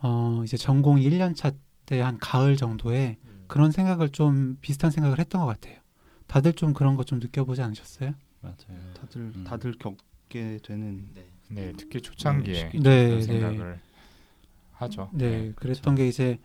어 0.00 0.42
이제 0.44 0.56
전공 0.56 0.96
1년 0.98 1.34
차 1.36 1.52
때 1.86 2.00
한 2.00 2.16
가을 2.18 2.56
정도에 2.56 3.18
그런 3.46 3.70
생각을 3.70 4.08
좀 4.08 4.56
비슷한 4.62 4.90
생각을 4.90 5.18
했던 5.18 5.42
것 5.42 5.46
같아요. 5.46 5.78
다들 6.26 6.54
좀 6.54 6.72
그런 6.72 6.96
거 6.96 7.04
좀 7.04 7.18
느껴보지 7.18 7.60
않으셨어요? 7.60 8.14
맞아요. 8.40 8.80
다들 8.98 9.20
음. 9.20 9.44
다들 9.46 9.74
겪게 9.78 10.60
되는 10.62 11.06
네, 11.48 11.74
특히 11.76 12.00
초창기에 12.00 12.70
네, 12.72 12.80
네, 12.80 13.06
그런 13.08 13.18
네. 13.18 13.22
생각을 13.26 13.80
하죠. 14.72 15.10
네, 15.12 15.52
그랬던 15.56 15.94
게 15.94 16.08
이제 16.08 16.38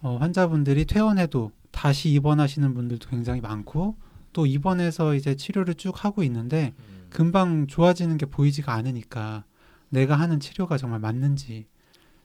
어, 0.00 0.16
환자분들이 0.16 0.86
퇴원해도 0.86 1.52
다시 1.70 2.10
입원하시는 2.10 2.72
분들도 2.72 3.10
굉장히 3.10 3.42
많고 3.42 3.94
또 4.38 4.46
입원해서 4.46 5.16
이제 5.16 5.34
치료를 5.34 5.74
쭉 5.74 6.04
하고 6.04 6.22
있는데 6.22 6.72
금방 7.10 7.66
좋아지는 7.66 8.18
게 8.18 8.26
보이지가 8.26 8.72
않으니까 8.72 9.42
내가 9.88 10.14
하는 10.14 10.38
치료가 10.38 10.78
정말 10.78 11.00
맞는지 11.00 11.66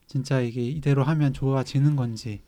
진짜 0.05 0.39
이게 0.39 0.61
이대로 0.63 1.03
하면 1.03 1.33
좋아지는 1.33 1.95
건지 1.95 2.41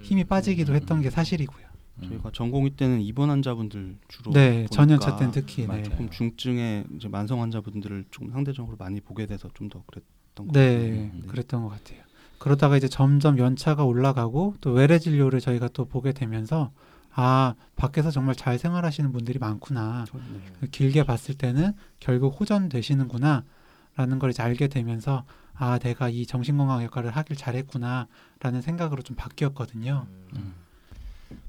힘이 0.00 0.24
빠지기도 0.24 0.74
했던 0.74 1.02
게 1.02 1.10
사실이고요. 1.10 1.66
음. 1.98 2.08
저희가 2.08 2.30
전공의 2.32 2.70
때는 2.70 3.02
입원 3.02 3.28
환자분들 3.28 3.98
주로 4.08 4.32
네, 4.32 4.52
보니까 4.52 4.74
전연차 4.74 5.16
때는 5.16 5.32
특히 5.32 5.66
네. 5.66 5.82
조금 5.82 6.08
중증의 6.08 6.84
이제 6.96 7.08
만성 7.08 7.42
환자분들을 7.42 8.06
좀 8.10 8.30
상대적으로 8.30 8.78
많이 8.78 9.02
보게 9.02 9.26
돼서 9.26 9.50
좀 9.52 9.68
더 9.68 9.82
그랬던 9.86 10.46
것 10.48 10.52
네, 10.54 11.10
같아요. 11.10 11.26
그랬던 11.26 11.62
것 11.62 11.68
같아요. 11.68 12.00
그러다가 12.38 12.78
이제 12.78 12.88
점점 12.88 13.36
연차가 13.36 13.84
올라가고 13.84 14.54
또 14.62 14.70
외래 14.72 14.98
진료를 14.98 15.40
저희가 15.40 15.68
또 15.68 15.84
보게 15.84 16.12
되면서 16.12 16.72
아 17.18 17.54
밖에서 17.76 18.10
정말 18.10 18.34
잘 18.34 18.58
생활하시는 18.58 19.10
분들이 19.10 19.38
많구나. 19.38 20.04
네. 20.12 20.68
길게 20.70 21.04
봤을 21.04 21.34
때는 21.34 21.72
결국 21.98 22.38
호전되시는구나라는 22.38 24.18
걸 24.20 24.30
이제 24.30 24.42
알게 24.42 24.68
되면서 24.68 25.24
아 25.54 25.78
내가 25.78 26.10
이 26.10 26.26
정신건강 26.26 26.84
역할을 26.84 27.10
하길 27.10 27.36
잘했구나라는 27.36 28.60
생각으로 28.60 29.02
좀 29.02 29.16
바뀌었거든요. 29.16 30.06
음. 30.36 30.54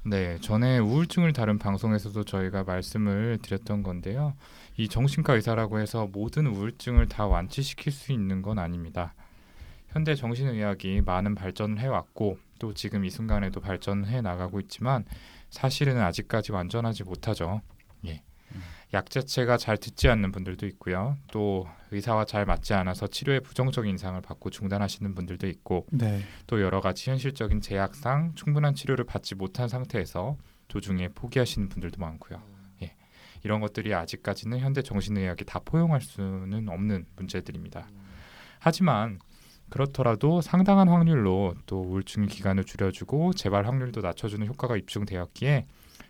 네, 0.04 0.40
전에 0.40 0.80
우울증을 0.80 1.34
다룬 1.34 1.60
방송에서도 1.60 2.24
저희가 2.24 2.64
말씀을 2.64 3.40
드렸던 3.42 3.84
건데요. 3.84 4.36
이 4.78 4.88
정신과 4.88 5.34
의사라고 5.34 5.80
해서 5.80 6.08
모든 6.10 6.48
우울증을 6.48 7.10
다 7.10 7.28
완치시킬 7.28 7.92
수 7.92 8.14
있는 8.14 8.42
건 8.42 8.58
아닙니다. 8.58 9.14
현대 9.98 10.14
정신의학이 10.14 11.02
많은 11.02 11.34
발전을 11.34 11.80
해왔고 11.80 12.38
또 12.60 12.72
지금 12.76 13.04
이 13.04 13.10
순간에도 13.10 13.60
발전해 13.62 14.22
나가고 14.22 14.60
있지만 14.60 15.06
사실은 15.50 16.00
아직까지 16.00 16.52
완전하지 16.52 17.04
못하죠. 17.04 17.62
예. 18.06 18.22
음. 18.52 18.62
약 18.94 19.10
자체가 19.10 19.58
잘 19.58 19.76
듣지 19.76 20.08
않는 20.08 20.32
분들도 20.32 20.68
있고요. 20.68 21.18
또 21.32 21.68
의사와 21.90 22.26
잘 22.26 22.46
맞지 22.46 22.76
않아서 22.76 23.08
치료에 23.08 23.40
부정적인 23.40 23.90
인상을 23.90 24.22
받고 24.22 24.52
중단하시는 24.52 25.16
분들도 25.16 25.48
있고 25.48 25.88
네, 25.92 26.22
또 26.46 26.62
여러 26.62 26.80
가지 26.80 27.10
현실적인 27.10 27.62
제약상 27.62 28.36
충분한 28.36 28.76
치료를 28.76 29.04
받지 29.04 29.34
못한 29.34 29.68
상태에서 29.68 30.38
도중에 30.68 31.08
포기하시는 31.08 31.70
분들도 31.70 32.00
많고요. 32.00 32.40
예. 32.84 32.96
이런 33.44 33.62
것들이 33.62 33.96
아직까지는 33.96 34.60
현대 34.60 34.84
정신의학이 34.84 35.46
다 35.46 35.58
포용할 35.66 36.02
수는 36.02 36.70
없는 36.70 37.08
문제들입니다. 37.16 37.88
하지만 38.60 39.20
그렇더라도 39.70 40.42
상당한 40.42 40.88
확률로 40.88 41.54
또 41.66 41.82
우울증의 41.82 42.30
기간을 42.30 42.64
줄여주고 42.64 43.34
재발 43.34 43.68
확률도 43.68 44.02
낮춰주는 44.02 44.46
효과가 44.48 44.78
입증되었기에 44.78 45.68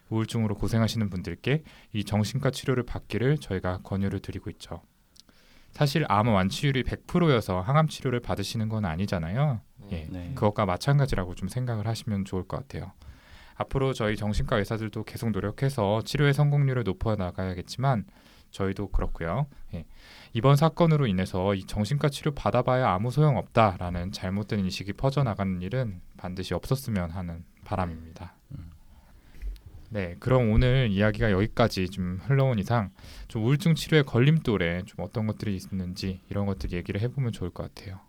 우울증으로 0.09 0.55
고생하시는 0.55 1.09
분들께 1.09 1.63
이 1.93 2.03
정신과 2.03 2.51
치료를 2.51 2.83
받기를 2.83 3.39
저희가 3.39 3.79
권유를 3.83 4.19
드리고 4.19 4.49
있죠. 4.51 4.81
사실 5.71 6.05
암 6.07 6.27
완치율이 6.29 6.83
100%여서 6.83 7.61
항암 7.61 7.87
치료를 7.87 8.19
받으시는 8.19 8.69
건 8.69 8.85
아니잖아요. 8.85 9.61
예. 9.91 10.07
네. 10.09 10.31
그것과 10.33 10.65
마찬가지라고 10.65 11.35
좀 11.35 11.49
생각을 11.49 11.87
하시면 11.87 12.25
좋을 12.25 12.47
것 12.47 12.57
같아요. 12.57 12.91
앞으로 13.55 13.93
저희 13.93 14.15
정신과 14.15 14.57
의사들도 14.57 15.03
계속 15.03 15.31
노력해서 15.31 16.01
치료의 16.03 16.33
성공률을 16.33 16.83
높여 16.83 17.15
나가야겠지만 17.15 18.05
저희도 18.51 18.89
그렇고요. 18.89 19.47
예. 19.73 19.85
이번 20.33 20.55
사건으로 20.55 21.07
인해서 21.07 21.55
이 21.55 21.65
정신과 21.65 22.09
치료 22.09 22.31
받아봐야 22.33 22.89
아무 22.89 23.11
소용 23.11 23.37
없다라는 23.37 24.11
잘못된 24.11 24.59
인식이 24.59 24.93
퍼져나가는 24.93 25.61
일은 25.61 26.01
반드시 26.17 26.53
없었으면 26.53 27.11
하는 27.11 27.43
바람입니다. 27.65 28.33
음. 28.51 28.71
네, 29.89 30.15
그럼 30.19 30.51
오늘 30.51 30.89
이야기가 30.91 31.31
여기까지 31.31 31.89
좀 31.89 32.19
흘러온 32.23 32.59
이상 32.59 32.91
좀 33.27 33.45
우울증 33.45 33.73
치료의 33.73 34.03
걸림돌에 34.03 34.83
좀 34.85 35.05
어떤 35.05 35.27
것들이 35.27 35.55
있는지 35.55 36.19
이런 36.29 36.45
것들 36.45 36.73
얘기를 36.73 36.99
해보면 37.01 37.31
좋을 37.31 37.49
것 37.51 37.73
같아요. 37.73 37.99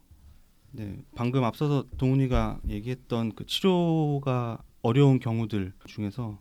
네, 0.73 0.99
방금 1.15 1.45
앞서서 1.45 1.85
동훈이가 1.97 2.61
얘기했던 2.69 3.35
그 3.35 3.47
치료가 3.47 4.63
어려운 4.83 5.19
경우들 5.19 5.73
중에서 5.87 6.39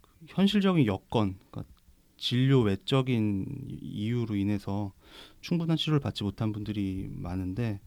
그 0.00 0.10
현실적인 0.26 0.86
여건, 0.86 1.38
그러니까 1.50 1.73
진료 2.16 2.60
외적인 2.60 3.46
이유로 3.80 4.36
인해서 4.36 4.92
충분한 5.40 5.76
치료를 5.76 6.00
받지 6.00 6.24
못한 6.24 6.52
분들이 6.52 7.08
많은데 7.10 7.80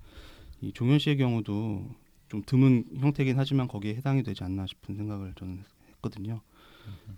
이 0.61 0.71
종현 0.73 0.99
씨의 0.99 1.17
경우도 1.17 1.89
좀 2.29 2.43
드문 2.45 2.85
형태긴 2.97 3.37
하지만 3.37 3.67
거기에 3.67 3.95
해당이 3.95 4.23
되지 4.23 4.43
않나 4.43 4.65
싶은 4.67 4.95
생각을 4.95 5.33
저는 5.37 5.63
했거든요. 5.91 6.41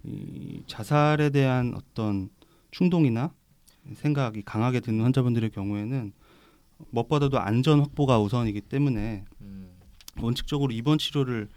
이 0.03 0.63
자살에 0.67 1.29
대한 1.29 1.73
어떤 1.75 2.29
충동이나 2.71 3.33
생각이 3.93 4.43
강하게 4.43 4.79
드는 4.79 5.03
환자분들의 5.03 5.49
경우에는 5.51 6.11
무엇보다도 6.91 7.39
안전 7.39 7.79
확보가 7.81 8.19
우선이기 8.19 8.61
때문에 8.61 9.25
음. 9.41 9.69
원칙적으로 10.21 10.71
입원 10.71 10.97
치료를 10.97 11.49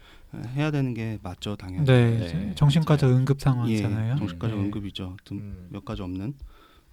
해야 0.55 0.71
되는 0.71 0.93
게 0.93 1.19
맞죠, 1.21 1.55
당연히. 1.55 1.85
네, 1.85 2.17
네. 2.17 2.55
정신과적 2.55 3.09
응급 3.11 3.37
예, 3.39 3.43
상황이잖아요. 3.43 4.15
정신과적 4.17 4.57
네. 4.57 4.65
응급이죠. 4.65 5.17
등- 5.25 5.37
음. 5.37 5.67
몇 5.71 5.85
가지 5.85 6.01
없는. 6.01 6.33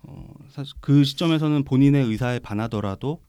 어, 0.02 0.34
사실 0.48 0.74
그 0.80 1.04
시점에서는 1.04 1.64
본인의 1.64 2.04
의사에 2.06 2.38
반하더라도 2.38 3.20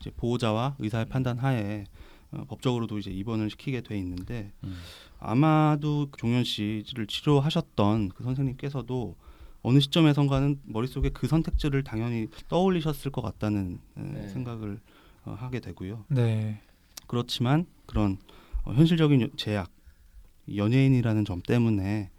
이제 0.00 0.10
보호자와 0.16 0.76
의사의 0.78 1.06
판단 1.06 1.38
하에 1.38 1.84
어, 2.32 2.44
법적으로도 2.48 2.98
이제 2.98 3.10
입원을 3.10 3.50
시키게 3.50 3.80
돼 3.80 3.98
있는데 3.98 4.52
음. 4.64 4.76
아마도 5.18 6.08
종현 6.16 6.44
씨를 6.44 7.06
치료하셨던 7.08 8.10
그 8.10 8.22
선생님께서도 8.24 9.16
어느 9.62 9.78
시점에선가는 9.80 10.60
머릿속에 10.64 11.10
그 11.10 11.26
선택지를 11.26 11.82
당연히 11.84 12.28
떠올리셨을 12.48 13.10
것 13.10 13.20
같다는 13.20 13.78
에, 13.98 14.00
네. 14.02 14.28
생각을 14.28 14.80
어, 15.24 15.36
하게 15.38 15.60
되고요. 15.60 16.04
네, 16.08 16.60
그렇지만 17.06 17.66
그런 17.86 18.16
어, 18.64 18.72
현실적인 18.72 19.22
여- 19.22 19.28
제약, 19.36 19.70
연예인이라는 20.54 21.24
점 21.24 21.42
때문에 21.42 22.10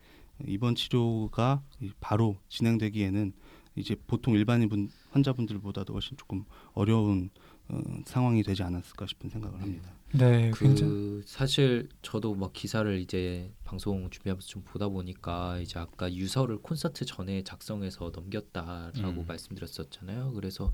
이번 0.48 0.76
치료가 0.76 1.64
이- 1.82 1.92
바로 2.00 2.38
진행되기에는 2.50 3.34
이제 3.76 3.96
보통 4.08 4.34
일반인 4.34 4.70
분 4.70 4.90
환자분들보다도 5.12 5.94
훨씬 5.94 6.18
조금 6.18 6.44
어려운 6.74 7.30
어, 7.70 7.80
상황이 8.06 8.44
되지 8.44 8.64
않았을까 8.64 9.06
싶은 9.08 9.30
생각을 9.30 9.62
합니다. 9.62 9.94
네, 10.14 10.52
굉장히 10.58 10.92
그 10.92 11.24
사실 11.26 11.88
저도 12.02 12.36
막 12.36 12.52
기사를 12.52 13.00
이제 13.00 13.50
방송 13.64 14.10
준비하면서 14.10 14.46
좀 14.46 14.62
보다 14.66 14.90
보니까 14.90 15.58
이제 15.60 15.80
아까 15.80 16.14
유서를 16.14 16.58
콘서트 16.58 17.06
전에 17.06 17.44
작성해서 17.44 18.12
넘겼다라고 18.14 19.22
음. 19.22 19.26
말씀드렸었잖아요. 19.26 20.34
그래서 20.34 20.74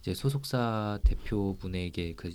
이제 0.00 0.14
소속사 0.14 1.00
대표분에게 1.04 2.14
그 2.14 2.30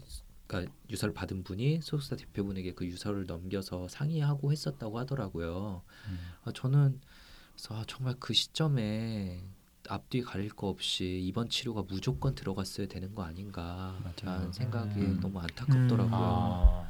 그러니까 0.48 0.74
유서를 0.90 1.14
받은 1.14 1.44
분이 1.44 1.82
소속사 1.82 2.16
대표분에게 2.16 2.74
그 2.74 2.86
유서를 2.86 3.26
넘겨서 3.26 3.88
상의하고 3.90 4.52
했었다고 4.52 4.98
하더라고요. 5.00 5.82
음. 6.08 6.20
아, 6.46 6.52
저는 6.54 7.00
그래서 7.54 7.76
아, 7.76 7.84
정말 7.88 8.16
그 8.20 8.34
시점에 8.34 9.44
앞뒤 9.90 10.22
가릴 10.22 10.50
거 10.50 10.68
없이 10.68 11.22
이번 11.24 11.50
치료가 11.50 11.84
무조건 11.88 12.36
들어갔어야 12.36 12.88
되는 12.88 13.14
거 13.14 13.24
아닌가 13.24 13.98
라는 14.24 14.40
맞아요. 14.40 14.52
생각이 14.52 15.00
음. 15.00 15.20
너무 15.20 15.40
안타깝더라고요. 15.40 16.10
아, 16.12 16.90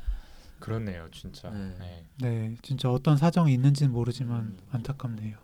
그렇네요, 0.60 1.08
진짜. 1.12 1.50
네. 1.50 1.76
네. 1.80 2.06
네, 2.20 2.56
진짜 2.62 2.92
어떤 2.92 3.18
사정이 3.18 3.54
있는지는 3.54 3.92
모르지만 3.92 4.40
음. 4.42 4.58
안타깝네요. 4.72 5.38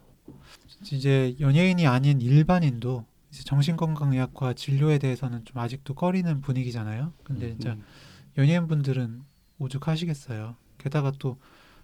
이제 0.92 1.36
연예인이 1.40 1.86
아닌 1.88 2.22
일반인도 2.22 3.06
이제 3.34 3.44
정신건강의학과 3.46 4.54
진료에 4.54 5.00
대해서는 5.00 5.44
좀 5.44 5.58
아직도 5.58 5.96
꺼리는 5.96 6.42
분위기잖아요. 6.42 7.14
근데 7.24 7.50
진짜 7.50 7.74
음, 7.74 7.84
연예인 8.38 8.68
분들은 8.68 9.24
오죽하시겠어요. 9.58 10.56
게다가 10.78 11.12
또 11.18 11.38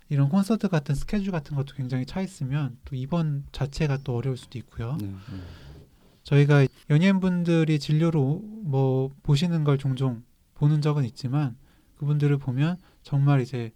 이런 0.09 0.29
콘서트 0.29 0.67
같은 0.67 0.93
스케줄 0.93 1.31
같은 1.31 1.55
것도 1.55 1.73
굉장히 1.75 2.05
차 2.05 2.21
있으면 2.21 2.77
또 2.85 2.95
입원 2.95 3.45
자체가 3.51 3.97
또 4.03 4.15
어려울 4.15 4.37
수도 4.37 4.59
있고요. 4.59 4.95
네. 5.01 5.05
음. 5.07 5.43
저희가 6.23 6.67
연예인 6.91 7.19
분들이 7.19 7.79
진료로 7.79 8.21
오- 8.21 8.39
뭐 8.63 9.11
보시는 9.23 9.63
걸 9.63 9.79
종종 9.79 10.21
보는 10.53 10.81
적은 10.81 11.03
있지만 11.05 11.57
그분들을 11.95 12.37
보면 12.37 12.77
정말 13.01 13.41
이제 13.41 13.71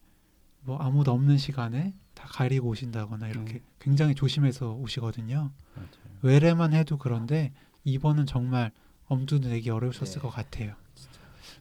뭐 0.62 0.77
아무도 0.77 1.12
없는 1.12 1.39
시간에 1.39 1.95
다 2.13 2.27
가리고 2.29 2.69
오신다거나 2.69 3.29
이렇게 3.29 3.55
음. 3.55 3.59
굉장히 3.79 4.13
조심해서 4.13 4.73
오시거든요. 4.75 5.51
맞아요. 5.75 5.89
외래만 6.21 6.73
해도 6.73 6.97
그런데 6.97 7.51
입원은 7.84 8.26
정말 8.26 8.72
엄두도 9.08 9.50
내기 9.50 9.69
어려우셨을 9.69 10.15
네. 10.15 10.22
것 10.22 10.30
같아요. 10.30 10.76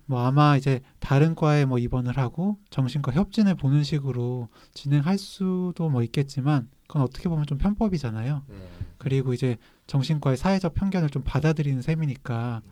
뭐 0.06 0.26
아마 0.26 0.56
이제 0.56 0.80
다른 0.98 1.34
과에 1.34 1.64
뭐 1.64 1.78
입원을 1.78 2.16
하고 2.18 2.58
정신과 2.70 3.12
협진을 3.12 3.54
보는 3.54 3.82
식으로 3.82 4.48
진행할 4.74 5.18
수도 5.18 5.88
뭐 5.88 6.02
있겠지만 6.02 6.68
그건 6.86 7.02
어떻게 7.02 7.28
보면 7.28 7.46
좀 7.46 7.58
편법이잖아요. 7.58 8.42
네. 8.46 8.56
그리고 8.98 9.32
이제 9.32 9.56
정신과의 9.86 10.36
사회적 10.36 10.74
편견을 10.74 11.10
좀 11.10 11.22
받아들이는 11.24 11.82
셈이니까 11.82 12.62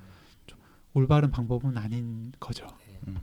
좀 0.47 0.59
올바른 0.93 1.31
방법은 1.31 1.77
아닌 1.77 2.33
거죠. 2.41 2.67
음. 3.07 3.19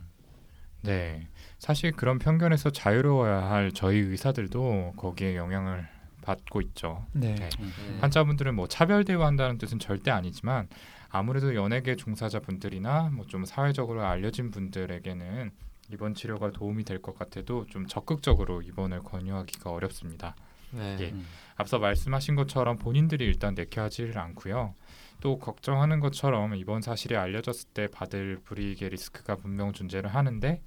네. 0.82 1.28
사실 1.58 1.92
그런 1.92 2.18
편견에서 2.18 2.70
자유로워야 2.70 3.50
할 3.50 3.72
저희 3.72 3.98
의사들도 3.98 4.94
거기에 4.96 5.36
영향을 5.36 5.88
받고 6.28 6.60
있죠. 6.60 7.06
네. 7.12 7.34
네. 7.34 7.48
네. 7.48 7.98
환자분들은 8.00 8.54
뭐 8.54 8.68
차별 8.68 9.04
대우한다는 9.04 9.56
뜻은 9.56 9.78
절대 9.78 10.10
아니지만 10.10 10.68
아무래도 11.08 11.54
연예계 11.54 11.96
종사자분들이나 11.96 13.10
뭐 13.14 13.24
좀 13.28 13.44
사회적으로 13.46 14.04
알려진 14.04 14.50
분들에게는 14.50 15.50
입원 15.90 16.14
치료가 16.14 16.50
도움이 16.50 16.84
될 16.84 17.00
것 17.00 17.18
같아도 17.18 17.64
좀 17.66 17.86
적극적으로 17.86 18.60
입원을 18.60 19.02
권유하기가 19.02 19.70
어렵습니다. 19.70 20.34
네. 20.70 20.98
예. 21.00 21.10
음. 21.12 21.26
앞서 21.56 21.78
말씀하신 21.78 22.34
것처럼 22.34 22.76
본인들이 22.76 23.24
일단 23.24 23.54
내켜하지를 23.54 24.18
않고요. 24.18 24.74
또 25.20 25.38
걱정하는 25.38 25.98
것처럼 26.00 26.54
이번 26.56 26.82
사실이 26.82 27.16
알려졌을 27.16 27.70
때 27.72 27.86
받을 27.88 28.38
불이익의 28.44 28.90
리스크가 28.90 29.36
분명 29.36 29.72
존재를 29.72 30.14
하는데 30.14 30.60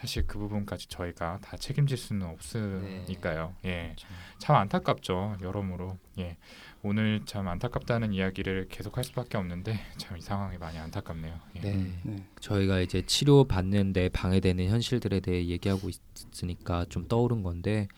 사실 0.00 0.26
그 0.26 0.38
부분까지 0.38 0.88
저희가 0.88 1.38
다 1.42 1.56
책임질 1.56 1.96
수는 1.96 2.26
없으니까요. 2.28 3.54
예, 3.64 3.94
그렇죠. 3.96 4.06
참 4.38 4.56
안타깝죠. 4.56 5.38
여러모로 5.42 5.98
예, 6.18 6.36
오늘 6.82 7.22
참 7.24 7.48
안타깝다는 7.48 8.12
이야기를 8.12 8.68
계속할 8.68 9.02
수밖에 9.04 9.36
없는데 9.38 9.78
참 9.96 10.16
이 10.16 10.20
상황이 10.20 10.56
많이 10.58 10.78
안타깝네요. 10.78 11.40
예. 11.56 11.60
네. 11.60 11.92
네. 12.04 12.24
저희가 12.40 12.80
이제 12.80 13.02
치료 13.06 13.44
받는데 13.44 14.10
방해되는 14.10 14.68
현실들에 14.68 15.20
대해 15.20 15.46
얘기하고 15.46 15.88
있으니까 15.88 16.84
좀 16.88 17.08
떠오른 17.08 17.42
건데 17.42 17.88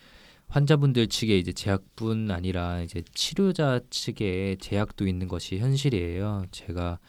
환자분들 0.47 1.07
측에 1.07 1.37
이제 1.37 1.53
제약뿐 1.53 2.29
아니라 2.31 2.81
이제 2.81 3.03
치료자 3.13 3.79
측에 3.89 4.57
제약도 4.59 5.07
있는 5.07 5.27
것이 5.27 5.59
현실이에요. 5.59 6.45
제가 6.51 6.99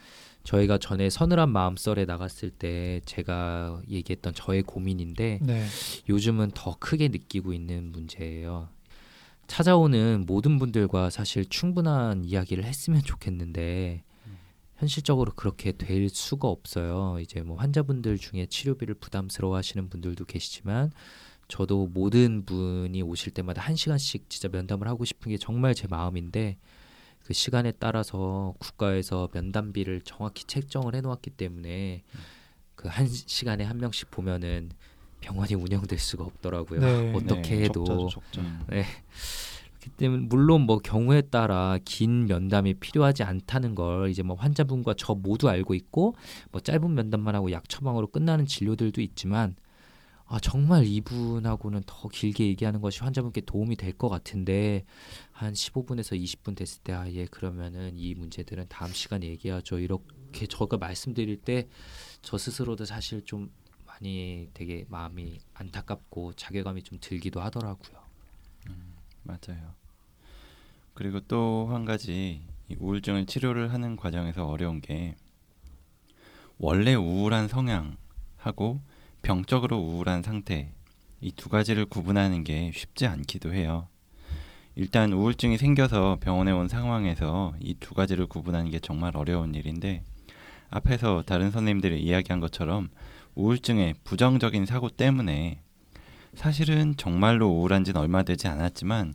저희가 0.44 0.78
전에 0.78 1.09
서늘한 1.11 1.50
마음썰에 1.50 2.05
나갔을 2.05 2.50
때 2.50 3.00
제가 3.05 3.83
얘기했던 3.88 4.35
저의 4.35 4.62
고민인데 4.62 5.38
네. 5.42 5.66
요즘은 6.09 6.52
더 6.55 6.76
크게 6.78 7.09
느끼고 7.09 7.52
있는 7.52 7.92
문제예요. 7.92 8.68
찾아오는 9.46 10.24
모든 10.26 10.59
분들과 10.59 11.11
사실 11.11 11.44
충분한 11.44 12.24
이야기를 12.24 12.64
했으면 12.64 13.02
좋겠는데 13.02 14.02
현실적으로 14.83 15.33
그렇게 15.37 15.70
될 15.72 16.09
수가 16.09 16.48
없어요. 16.48 17.18
이제 17.20 17.40
뭐 17.42 17.57
환자분들 17.57 18.18
중에 18.18 18.46
치료비를 18.46 18.96
부담스러워 18.96 19.57
하시는 19.57 19.88
분들도 19.88 20.24
계시지만 20.24 20.90
저도 21.46 21.87
모든 21.87 22.44
분이 22.44 23.02
오실 23.02 23.33
때마다 23.33 23.62
한 23.62 23.76
시간씩 23.76 24.28
진짜 24.28 24.48
면담을 24.48 24.88
하고 24.88 25.05
싶은 25.05 25.31
게 25.31 25.38
정말 25.38 25.74
제 25.74 25.87
마음인데 25.87 26.57
그 27.24 27.32
시간에 27.35 27.72
따라서 27.72 28.54
국가에서 28.58 29.28
면담비를 29.32 30.02
정확히 30.02 30.44
책정을 30.44 30.94
해놓았기 30.94 31.30
때문에 31.30 32.02
그 32.74 32.88
한 32.88 33.06
시간에 33.06 33.64
한 33.64 33.78
명씩 33.78 34.11
보면은 34.11 34.70
병원이 35.20 35.54
운영될 35.54 35.98
수가 36.00 36.24
없더라고요. 36.24 36.80
네. 36.80 37.12
어떻게 37.14 37.56
네, 37.56 37.64
해도 37.64 37.85
적자죠, 37.85 38.08
적자. 38.08 38.40
음. 38.40 38.61
네. 38.68 38.85
그 39.80 39.90
때문에 39.90 40.24
물론 40.26 40.62
뭐 40.62 40.78
경우에 40.78 41.22
따라 41.22 41.78
긴 41.85 42.26
면담이 42.26 42.74
필요하지 42.74 43.22
않다는 43.24 43.74
걸 43.74 44.11
이제 44.11 44.22
뭐 44.22 44.37
환자분과 44.37 44.94
저 44.96 45.14
모두 45.14 45.48
알고 45.48 45.74
있고 45.74 46.14
뭐 46.50 46.61
짧은 46.61 46.92
면담만 46.94 47.35
하고 47.35 47.50
약 47.52 47.68
처방으로 47.68 48.08
끝나는 48.08 48.46
진료들도 48.46 49.00
있지만 49.00 49.56
아 50.26 50.38
정말 50.40 50.87
이분하고는 50.87 51.82
더 51.87 52.08
길게 52.08 52.46
얘기하는 52.46 52.80
것이 52.80 53.00
환자분께 53.00 53.42
도움이 53.42 53.76
될 53.76 53.92
것 53.92 54.08
같은데 54.08 54.85
한 55.42 55.52
15분에서 55.55 56.20
20분 56.20 56.55
됐을 56.57 56.83
때 56.83 56.92
아 56.92 57.09
예 57.11 57.26
그러면은 57.26 57.96
이 57.96 58.14
문제들은 58.14 58.66
다음 58.68 58.92
시간에 58.92 59.26
얘기하죠 59.28 59.78
이렇게 59.78 60.46
저가 60.46 60.76
말씀드릴 60.78 61.38
때 61.42 61.68
저 62.22 62.38
스스로도 62.38 62.85
사실 62.85 63.24
좀 63.24 63.50
많이 63.87 64.48
되게 64.55 64.85
마음이 64.88 65.40
안타깝고 65.55 66.35
자괴감이 66.35 66.83
좀 66.85 66.98
들기도 67.00 67.40
하더라고요. 67.40 68.00
맞아요. 69.24 69.74
그리고 70.94 71.20
또 71.20 71.66
한 71.70 71.85
가지 71.85 72.42
이 72.68 72.76
우울증을 72.78 73.26
치료를 73.26 73.72
하는 73.72 73.96
과정에서 73.96 74.46
어려운 74.46 74.81
게 74.81 75.16
원래 76.59 76.94
우울한 76.94 77.48
성향하고 77.48 78.81
병적으로 79.22 79.78
우울한 79.78 80.22
상태 80.22 80.72
이 81.20 81.31
두 81.33 81.48
가지를 81.48 81.87
구분하는 81.87 82.42
게 82.44 82.72
쉽지 82.72 83.07
않기도 83.07 83.52
해요. 83.55 83.88
일단 84.74 85.12
우울증이 85.12 85.58
생겨서 85.58 86.18
병원에 86.20 86.50
온 86.52 86.68
상황에서 86.68 87.54
이 87.61 87.74
두 87.74 87.94
가지를 87.94 88.26
구분하는 88.26 88.70
게 88.70 88.78
정말 88.78 89.16
어려운 89.16 89.54
일인데 89.54 90.02
앞에서 90.70 91.22
다른 91.26 91.50
선생님들이 91.50 92.00
이야기한 92.02 92.40
것처럼 92.40 92.88
우울증의 93.35 93.94
부정적인 94.04 94.64
사고 94.66 94.88
때문에 94.88 95.61
사실은 96.35 96.94
정말로 96.96 97.48
우울한 97.48 97.85
지는 97.85 98.00
얼마 98.00 98.22
되지 98.22 98.48
않았지만 98.48 99.14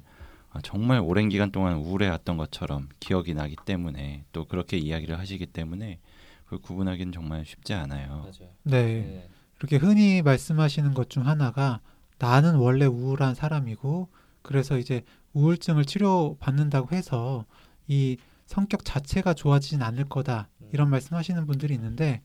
아, 0.52 0.60
정말 0.64 1.00
오랜 1.00 1.30
기간 1.30 1.52
동안 1.52 1.78
우울해왔던 1.78 2.38
것처럼 2.38 2.90
기억이 3.00 3.34
나기 3.34 3.56
때문에 3.66 4.24
또 4.32 4.46
그렇게 4.46 4.78
이야기를 4.78 5.18
하시기 5.18 5.48
때문에 5.48 6.00
그걸 6.46 6.60
구분하기는 6.60 7.12
정말 7.12 7.46
쉽지 7.46 7.74
않아요. 7.74 8.08
맞아요. 8.10 8.52
네. 8.64 9.28
이렇게 9.60 9.78
흔히 9.78 10.22
말씀하시는 10.22 10.94
것 10.94 11.10
중 11.10 11.26
하나가 11.28 11.82
나는 12.20 12.56
원래 12.56 12.86
우울한 12.86 13.34
사람이고 13.36 14.10
그래서 14.44 14.78
이제 14.78 15.04
우울증을 15.38 15.86
치료받는다고 15.86 16.96
해서 16.96 17.46
이 17.88 18.18
성격 18.46 18.84
자체가 18.84 19.34
좋아지진 19.34 19.82
않을 19.82 20.06
거다 20.06 20.50
이런 20.74 20.90
말씀하시는 20.90 21.46
분들이 21.46 21.74
있는데 21.76 22.22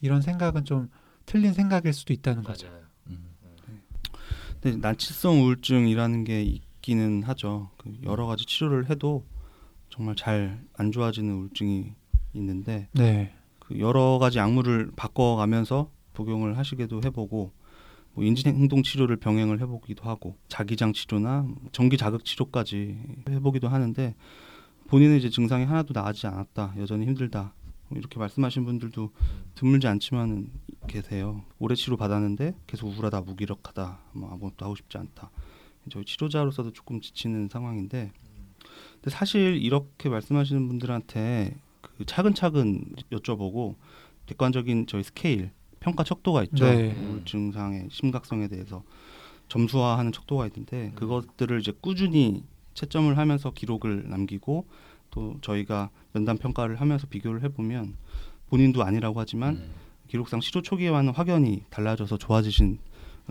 이런 0.00 0.20
생각은 0.22 0.64
좀 0.64 0.90
틀린 1.26 1.52
생각일 1.52 1.92
수도 1.92 2.12
있다는 2.12 2.42
거죠. 2.42 2.68
음, 3.08 3.30
근데 4.60 4.76
난치성 4.78 5.42
우울증이라는 5.42 6.24
게 6.24 6.42
있기는 6.42 7.22
하죠. 7.24 7.70
그 7.76 7.92
여러 8.04 8.26
가지 8.26 8.44
치료를 8.46 8.90
해도 8.90 9.24
정말 9.90 10.16
잘 10.16 10.66
안 10.74 10.92
좋아지는 10.92 11.32
우울증이 11.32 11.94
있는데 12.34 12.88
네, 12.92 13.34
그 13.58 13.78
여러 13.78 14.18
가지 14.18 14.38
약물을 14.38 14.92
바꿔가면서 14.96 15.90
복용을 16.12 16.58
하시기도 16.58 17.00
해보고 17.04 17.52
뭐 18.16 18.24
인지행동 18.24 18.82
치료를 18.82 19.16
병행을 19.16 19.60
해보기도 19.60 20.08
하고 20.08 20.36
자기장 20.48 20.94
치료나 20.94 21.46
전기 21.70 21.98
자극 21.98 22.24
치료까지 22.24 22.98
해보기도 23.28 23.68
하는데 23.68 24.14
본인의 24.88 25.18
이제 25.18 25.28
증상이 25.28 25.66
하나도 25.66 25.92
나아지지 25.92 26.26
않았다 26.26 26.74
여전히 26.78 27.04
힘들다. 27.06 27.52
뭐 27.88 27.98
이렇게 27.98 28.18
말씀하신 28.18 28.64
분들도 28.64 29.10
드물지 29.54 29.86
않지만은 29.86 30.50
계세요. 30.88 31.44
오래 31.58 31.74
치료 31.74 31.98
받았는데 31.98 32.54
계속 32.66 32.88
우울하다 32.88 33.20
무기력하다 33.20 33.98
뭐 34.14 34.30
아무것도 34.30 34.64
하고 34.64 34.74
싶지 34.74 34.96
않다. 34.96 35.30
저희 35.90 36.04
치료자로서도 36.06 36.72
조금 36.72 37.02
지치는 37.02 37.50
상황인데 37.50 38.12
근데 38.94 39.10
사실 39.10 39.58
이렇게 39.62 40.08
말씀하시는 40.08 40.66
분들한테 40.66 41.54
그 41.82 42.06
차근차근 42.06 42.94
여쭤보고 43.12 43.74
객관적인 44.24 44.86
저희 44.86 45.02
스케일 45.02 45.50
평가 45.86 46.02
척도가 46.02 46.42
있죠. 46.44 46.64
네. 46.64 46.96
우울 47.00 47.24
증상의 47.24 47.86
심각성에 47.92 48.48
대해서 48.48 48.82
점수화하는 49.48 50.10
척도가 50.10 50.48
있는데 50.48 50.90
그것들을 50.96 51.60
이제 51.60 51.72
꾸준히 51.80 52.42
채점을 52.74 53.16
하면서 53.16 53.52
기록을 53.52 54.10
남기고 54.10 54.66
또 55.12 55.36
저희가 55.42 55.90
면담 56.12 56.38
평가를 56.38 56.80
하면서 56.80 57.06
비교를 57.06 57.44
해보면 57.44 57.94
본인도 58.48 58.82
아니라고 58.82 59.20
하지만 59.20 59.54
음. 59.54 59.70
기록상 60.08 60.40
치료 60.40 60.60
초기와는 60.60 61.12
확연히 61.12 61.62
달라져서 61.70 62.18
좋아지신 62.18 62.78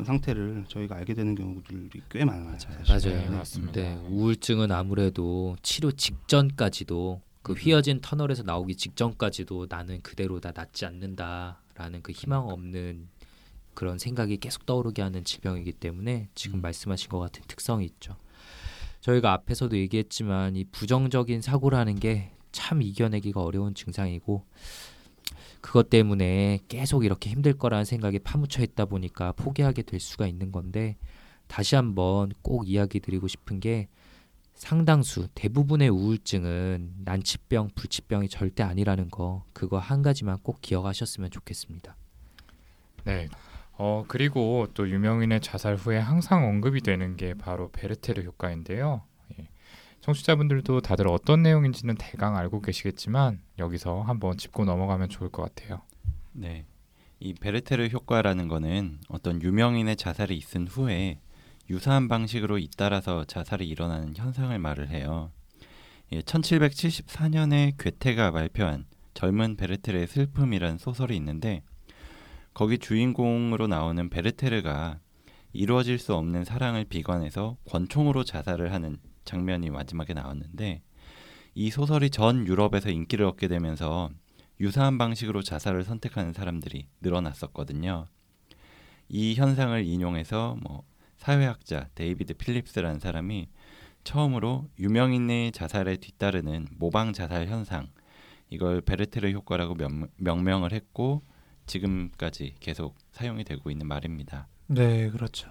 상태를 0.01 0.63
저희가 0.69 0.95
알게 0.95 1.13
되는 1.13 1.35
경우들이 1.35 2.01
꽤 2.09 2.23
많아요. 2.23 2.57
사실. 2.85 3.11
맞아요. 3.11 3.29
네, 3.29 3.35
맞습니다. 3.35 3.73
네, 3.73 3.95
우울증은 4.09 4.71
아무래도 4.71 5.57
치료 5.61 5.91
직전까지도 5.91 7.21
그 7.45 7.53
음. 7.53 7.57
휘어진 7.57 8.01
터널에서 8.01 8.43
나오기 8.43 8.75
직전까지도 8.75 9.67
나는 9.69 10.01
그대로다 10.01 10.51
낫지 10.53 10.85
않는다라는 10.85 12.01
그 12.03 12.11
희망 12.11 12.49
없는 12.49 13.07
그런 13.73 13.97
생각이 13.97 14.37
계속 14.37 14.65
떠오르게 14.65 15.01
하는 15.01 15.23
질병이기 15.23 15.71
때문에 15.73 16.27
지금 16.35 16.59
음. 16.59 16.61
말씀하신 16.61 17.09
것 17.09 17.19
같은 17.19 17.43
특성이 17.47 17.85
있죠. 17.85 18.17
저희가 18.99 19.33
앞에서도 19.33 19.77
얘기했지만 19.77 20.55
이 20.55 20.65
부정적인 20.65 21.41
사고라는 21.41 21.99
게 21.99 22.35
참 22.55 22.81
이겨내기가 22.81 23.43
어려운 23.43 23.75
증상이고 23.75 24.45
그것 25.59 25.89
때문에 25.89 26.59
계속 26.69 27.03
이렇게 27.03 27.29
힘들 27.29 27.53
거라는 27.53 27.83
생각이 27.83 28.19
파묻혀 28.19 28.63
있다 28.63 28.85
보니까 28.85 29.33
포기하게 29.33 29.81
될 29.81 29.99
수가 29.99 30.25
있는 30.25 30.53
건데 30.53 30.95
다시 31.47 31.75
한번 31.75 32.31
꼭 32.41 32.69
이야기 32.69 33.01
드리고 33.01 33.27
싶은 33.27 33.59
게 33.59 33.89
상당수 34.55 35.27
대부분의 35.35 35.89
우울증은 35.89 36.93
난치병, 37.03 37.71
불치병이 37.75 38.29
절대 38.29 38.63
아니라는 38.63 39.09
거 39.09 39.43
그거 39.53 39.77
한 39.77 40.01
가지만 40.01 40.39
꼭 40.41 40.61
기억하셨으면 40.61 41.29
좋겠습니다. 41.29 41.95
네. 43.03 43.27
어 43.77 44.05
그리고 44.07 44.67
또 44.73 44.89
유명인의 44.89 45.41
자살 45.41 45.75
후에 45.75 45.97
항상 45.97 46.45
언급이 46.45 46.81
되는 46.81 47.17
게 47.17 47.33
바로 47.33 47.69
베르테르 47.71 48.23
효과인데요. 48.23 49.01
예. 49.37 49.49
청취자분들도 49.99 50.79
다들 50.79 51.09
어떤 51.09 51.43
내용인지는 51.43 51.95
대강 51.95 52.37
알고 52.37 52.61
계시겠지만 52.61 53.41
여기서 53.59 54.01
한번 54.03 54.37
짚고 54.37 54.63
넘어가면 54.63 55.09
좋을 55.09 55.29
것 55.29 55.41
같아요. 55.43 55.81
네. 56.31 56.65
이 57.19 57.33
베르테르 57.33 57.87
효과라는 57.87 58.47
거는 58.47 58.99
어떤 59.09 59.41
유명인의 59.41 59.97
자살이 59.97 60.37
있은 60.37 60.67
후에 60.67 61.19
유사한 61.69 62.07
방식으로 62.07 62.59
잇따라서 62.59 63.25
자살이 63.25 63.67
일어나는 63.67 64.15
현상을 64.15 64.57
말을 64.57 64.89
해요. 64.89 65.31
예, 66.11 66.21
1774년에 66.21 67.73
괴테가 67.79 68.31
발표한 68.31 68.85
젊은 69.15 69.55
베르테르의 69.55 70.07
슬픔이라는 70.07 70.77
소설이 70.77 71.15
있는데 71.15 71.63
거기 72.53 72.77
주인공으로 72.77 73.67
나오는 73.67 74.09
베르테르가 74.09 74.99
이루어질 75.53 75.97
수 75.97 76.13
없는 76.13 76.43
사랑을 76.43 76.85
비관해서 76.85 77.57
권총으로 77.65 78.23
자살을 78.23 78.73
하는 78.73 78.97
장면이 79.23 79.71
마지막에 79.71 80.13
나왔는데 80.13 80.81
이 81.55 81.71
소설이 81.71 82.09
전 82.11 82.45
유럽에서 82.45 82.89
인기를 82.89 83.25
얻게 83.25 83.47
되면서 83.47 84.09
유사한 84.59 84.97
방식으로 84.97 85.41
자살을 85.41 85.83
선택하는 85.83 86.33
사람들이 86.33 86.87
늘어났었거든요. 87.01 88.05
이 89.09 89.35
현상을 89.35 89.85
인용해서 89.85 90.57
뭐 90.61 90.83
사회학자 91.25 91.89
데이비드 91.95 92.35
필립스라는 92.35 92.99
사람이 92.99 93.49
처음으로 94.03 94.69
유명인의 94.77 95.53
자살에 95.53 95.97
뒤따르는 95.97 96.67
모방 96.77 97.13
자살 97.13 97.47
현상 97.47 97.87
이걸 98.51 98.79
베르테르 98.81 99.31
효과라고 99.31 99.73
명, 99.73 100.07
명명을 100.17 100.71
했고 100.71 101.23
지금까지 101.65 102.53
계속 102.59 102.95
사용이 103.11 103.43
되고 103.43 103.71
있는 103.71 103.87
말입니다. 103.87 104.47
네, 104.67 105.09
그렇죠. 105.09 105.49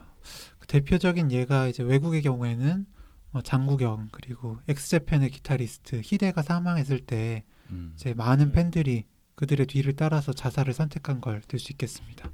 그 0.61 0.69
대표적인 0.69 1.33
예가 1.33 1.67
이제 1.67 1.83
외국의 1.83 2.23
경우에는 2.23 2.87
뭐 3.33 3.43
장국영 3.43 4.11
그리고 4.13 4.59
X 4.69 4.77
Japan의 4.77 5.31
기타리스트 5.31 6.03
히데가 6.05 6.43
사망했을 6.43 7.01
때 7.01 7.43
음, 7.71 7.95
이제 7.97 8.15
많은 8.15 8.53
팬들이 8.53 9.07
그들의 9.35 9.67
뒤를 9.67 9.95
따라서 9.97 10.33
자살을 10.33 10.73
선택한 10.73 11.21
걸 11.21 11.41
들 11.41 11.59
수 11.59 11.73
있겠습니다. 11.73 12.31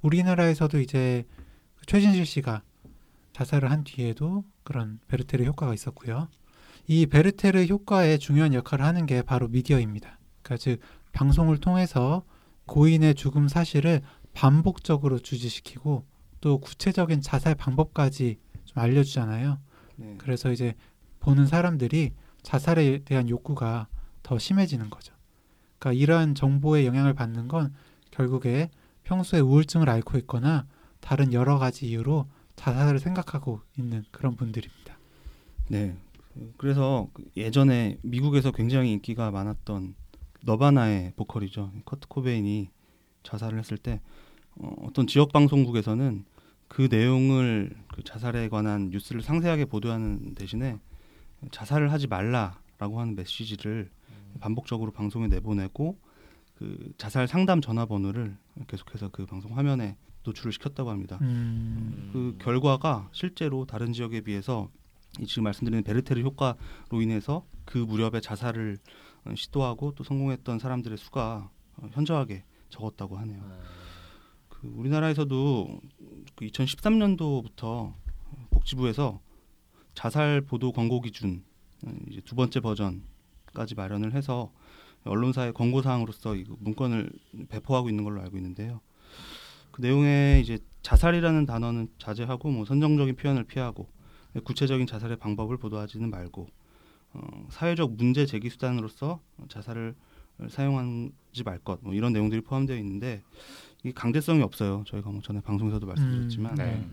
우리나라에서도 0.00 0.80
이제 0.80 1.26
그 1.28 1.41
최진실 1.86 2.26
씨가 2.26 2.62
자살을 3.32 3.70
한 3.70 3.84
뒤에도 3.84 4.44
그런 4.62 5.00
베르테르 5.08 5.44
효과가 5.44 5.74
있었고요. 5.74 6.28
이 6.86 7.06
베르테르 7.06 7.64
효과의 7.66 8.18
중요한 8.18 8.54
역할을 8.54 8.84
하는 8.84 9.06
게 9.06 9.22
바로 9.22 9.48
미디어입니다. 9.48 10.18
그러니까 10.42 10.56
즉 10.62 10.80
방송을 11.12 11.58
통해서 11.58 12.24
고인의 12.66 13.14
죽음 13.14 13.48
사실을 13.48 14.02
반복적으로 14.34 15.18
주지시키고 15.18 16.06
또 16.40 16.58
구체적인 16.58 17.20
자살 17.20 17.54
방법까지 17.54 18.38
좀 18.64 18.82
알려주잖아요. 18.82 19.58
네. 19.96 20.14
그래서 20.18 20.50
이제 20.50 20.74
보는 21.20 21.46
사람들이 21.46 22.12
자살에 22.42 22.98
대한 23.04 23.28
욕구가 23.28 23.88
더 24.22 24.38
심해지는 24.38 24.90
거죠. 24.90 25.14
그러니까 25.78 26.00
이러한 26.00 26.34
정보의 26.34 26.86
영향을 26.86 27.14
받는 27.14 27.48
건 27.48 27.72
결국에 28.10 28.70
평소에 29.04 29.40
우울증을 29.40 29.88
앓고 29.88 30.18
있거나 30.18 30.66
다른 31.02 31.34
여러 31.34 31.58
가지 31.58 31.86
이유로 31.88 32.26
자살을 32.56 33.00
생각하고 33.00 33.60
있는 33.76 34.04
그런 34.10 34.36
분들입니다. 34.36 34.96
네. 35.68 35.96
그래서 36.56 37.08
그 37.12 37.24
예전에 37.36 37.98
미국에서 38.02 38.52
굉장히 38.52 38.92
인기가 38.92 39.30
많았던 39.30 39.94
너바나의 40.44 41.12
보컬이죠. 41.16 41.70
커트 41.84 42.08
코베인이 42.08 42.70
자살을 43.24 43.58
했을 43.58 43.76
때 43.76 44.00
어, 44.56 44.74
어떤 44.82 45.06
지역 45.06 45.32
방송국에서는 45.32 46.24
그 46.68 46.88
내용을 46.90 47.74
그 47.92 48.02
자살에 48.02 48.48
관한 48.48 48.88
뉴스를 48.90 49.22
상세하게 49.22 49.66
보도하는 49.66 50.34
대신에 50.34 50.78
자살을 51.50 51.92
하지 51.92 52.06
말라라고 52.06 53.00
하는 53.00 53.14
메시지를 53.14 53.90
반복적으로 54.40 54.92
방송에 54.92 55.26
내보내고 55.28 55.98
그 56.54 56.92
자살 56.96 57.28
상담 57.28 57.60
전화번호를 57.60 58.36
계속해서 58.68 59.08
그 59.08 59.26
방송 59.26 59.56
화면에 59.56 59.96
노출을 60.24 60.52
시켰다고 60.52 60.90
합니다. 60.90 61.18
음. 61.22 62.10
그 62.12 62.36
결과가 62.38 63.08
실제로 63.12 63.64
다른 63.64 63.92
지역에 63.92 64.20
비해서 64.20 64.68
이 65.20 65.26
지금 65.26 65.44
말씀드리는 65.44 65.82
베르테르 65.82 66.22
효과로 66.22 67.02
인해서 67.02 67.44
그 67.64 67.78
무렵에 67.78 68.20
자살을 68.20 68.78
어, 69.24 69.34
시도하고 69.34 69.94
또 69.94 70.04
성공했던 70.04 70.58
사람들의 70.58 70.98
수가 70.98 71.50
어, 71.76 71.88
현저하게 71.92 72.44
적었다고 72.70 73.18
하네요. 73.18 73.42
그 74.48 74.68
우리나라에서도 74.68 75.80
그 76.34 76.46
2013년도부터 76.46 77.94
복지부에서 78.50 79.20
자살 79.94 80.40
보도 80.40 80.72
권고 80.72 81.00
기준 81.00 81.44
어, 81.86 81.92
이제 82.08 82.20
두 82.22 82.34
번째 82.34 82.60
버전까지 82.60 83.74
마련을 83.74 84.14
해서 84.14 84.52
언론사의 85.04 85.52
권고 85.52 85.82
사항으로서 85.82 86.36
이 86.36 86.44
문건을 86.60 87.10
배포하고 87.48 87.88
있는 87.88 88.04
걸로 88.04 88.20
알고 88.22 88.36
있는데요. 88.36 88.80
그 89.72 89.80
내용에 89.80 90.40
이제 90.42 90.58
자살이라는 90.82 91.46
단어는 91.46 91.88
자제하고 91.98 92.50
뭐 92.50 92.64
선정적인 92.64 93.16
표현을 93.16 93.44
피하고 93.44 93.88
구체적인 94.44 94.86
자살의 94.86 95.18
방법을 95.18 95.56
보도하지는 95.58 96.10
말고 96.10 96.48
어, 97.14 97.46
사회적 97.50 97.94
문제 97.96 98.24
제기 98.26 98.48
수단으로서 98.50 99.20
자살을 99.48 99.94
사용하지 100.48 101.42
말 101.44 101.58
것 101.62 101.78
뭐 101.82 101.94
이런 101.94 102.12
내용들이 102.12 102.40
포함되어 102.42 102.76
있는데 102.78 103.22
이게 103.84 103.92
강제성이 103.92 104.42
없어요. 104.42 104.82
저희가 104.86 105.10
뭐 105.10 105.20
전에 105.22 105.40
방송에서도 105.40 105.86
말씀드렸지만 105.86 106.52
음, 106.52 106.56
네. 106.56 106.86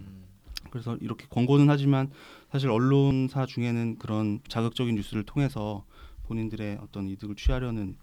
그래서 0.71 0.97
이렇게 0.97 1.25
권고는 1.29 1.69
하지만 1.69 2.11
사실 2.51 2.69
언론사 2.69 3.45
중에는 3.45 3.97
그런 3.97 4.39
자극적인 4.47 4.95
뉴스를 4.95 5.23
통해서 5.23 5.85
본인들의 6.23 6.79
어떤 6.81 7.07
이득을 7.07 7.35
취하려는 7.35 7.95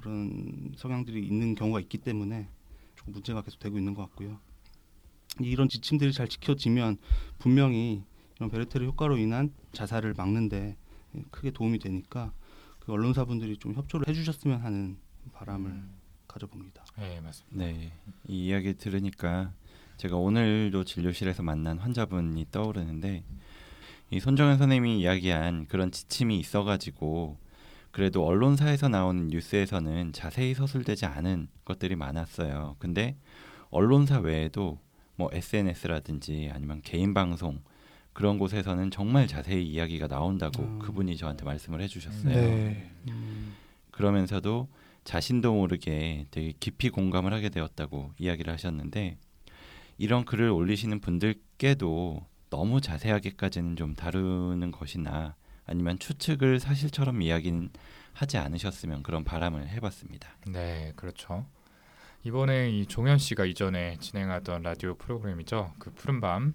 그런 0.00 0.72
성향들이 0.76 1.24
있는 1.26 1.54
경우가 1.54 1.80
있기 1.80 1.98
때문에 1.98 2.48
문제가 3.08 3.42
계속 3.42 3.58
되고 3.58 3.78
있는 3.78 3.94
것 3.94 4.02
같고요. 4.02 4.38
이런 5.40 5.68
지침들이 5.68 6.12
잘 6.12 6.28
지켜지면 6.28 6.98
분명히 7.38 8.02
이런 8.36 8.50
베르테르 8.50 8.84
효과로 8.86 9.16
인한 9.18 9.52
자살을 9.72 10.14
막는데 10.16 10.76
크게 11.30 11.50
도움이 11.50 11.78
되니까 11.78 12.32
그 12.80 12.92
언론사분들이 12.92 13.56
좀 13.58 13.74
협조를 13.74 14.08
해주셨으면 14.08 14.60
하는 14.60 14.96
바람을 15.32 15.70
음. 15.70 15.98
가져봅니다. 16.26 16.84
네, 16.98 17.20
맞습니다. 17.20 17.64
네, 17.64 17.92
이 18.26 18.46
이야기 18.46 18.74
들으니까 18.74 19.52
제가 19.96 20.16
오늘도 20.16 20.84
진료실에서 20.84 21.42
만난 21.42 21.78
환자분이 21.78 22.46
떠오르는데 22.50 23.24
이 24.10 24.20
손정현 24.20 24.58
선생님이 24.58 25.00
이야기한 25.00 25.66
그런 25.66 25.90
지침이 25.90 26.38
있어가지고 26.38 27.36
그래도 27.90 28.24
언론사에서 28.24 28.88
나오는 28.88 29.28
뉴스에서는 29.28 30.12
자세히 30.12 30.54
서술되지 30.54 31.06
않은 31.06 31.48
것들이 31.64 31.96
많았어요. 31.96 32.76
근데 32.78 33.16
언론사 33.70 34.20
외에도 34.20 34.78
뭐 35.16 35.28
SNS라든지 35.32 36.50
아니면 36.52 36.80
개인 36.82 37.12
방송 37.12 37.60
그런 38.12 38.38
곳에서는 38.38 38.90
정말 38.90 39.26
자세히 39.26 39.64
이야기가 39.64 40.08
나온다고 40.08 40.62
음. 40.62 40.78
그분이 40.80 41.16
저한테 41.16 41.44
말씀을 41.44 41.80
해주셨어요. 41.82 42.34
네. 42.34 42.90
그러면서도 43.90 44.68
자신도 45.04 45.54
모르게 45.54 46.26
되게 46.30 46.52
깊이 46.60 46.90
공감을 46.90 47.32
하게 47.32 47.48
되었다고 47.48 48.12
이야기를 48.18 48.52
하셨는데 48.52 49.16
이런 49.98 50.24
글을 50.24 50.50
올리시는 50.50 51.00
분들께도 51.00 52.26
너무 52.50 52.80
자세하게까지는 52.80 53.76
좀 53.76 53.94
다루는 53.94 54.70
것이나 54.70 55.34
아니면 55.68 55.98
추측을 55.98 56.58
사실처럼 56.60 57.22
이야기는 57.22 57.70
하지 58.12 58.36
않으셨으면 58.36 59.02
그런 59.04 59.22
바람을 59.22 59.68
해봤습니다. 59.68 60.28
네, 60.48 60.92
그렇죠. 60.96 61.46
이번에 62.24 62.70
이 62.70 62.86
종현 62.86 63.18
씨가 63.18 63.44
이전에 63.44 63.96
진행하던 64.00 64.62
라디오 64.62 64.96
프로그램이죠. 64.96 65.74
그 65.78 65.92
푸른 65.92 66.20
밤 66.20 66.54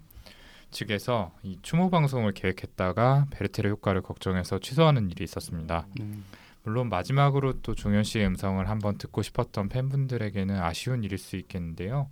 측에서 0.70 1.32
이 1.42 1.58
추모 1.62 1.88
방송을 1.88 2.32
계획했다가 2.32 3.28
베르테르 3.30 3.70
효과를 3.70 4.02
걱정해서 4.02 4.58
취소하는 4.58 5.10
일이 5.10 5.24
있었습니다. 5.24 5.86
음. 6.00 6.24
물론 6.64 6.88
마지막으로 6.88 7.60
또 7.62 7.74
종현 7.74 8.04
씨의 8.04 8.26
음성을 8.26 8.68
한번 8.68 8.98
듣고 8.98 9.22
싶었던 9.22 9.68
팬분들에게는 9.68 10.58
아쉬운 10.58 11.04
일일 11.04 11.18
수 11.18 11.36
있겠는데요. 11.36 12.10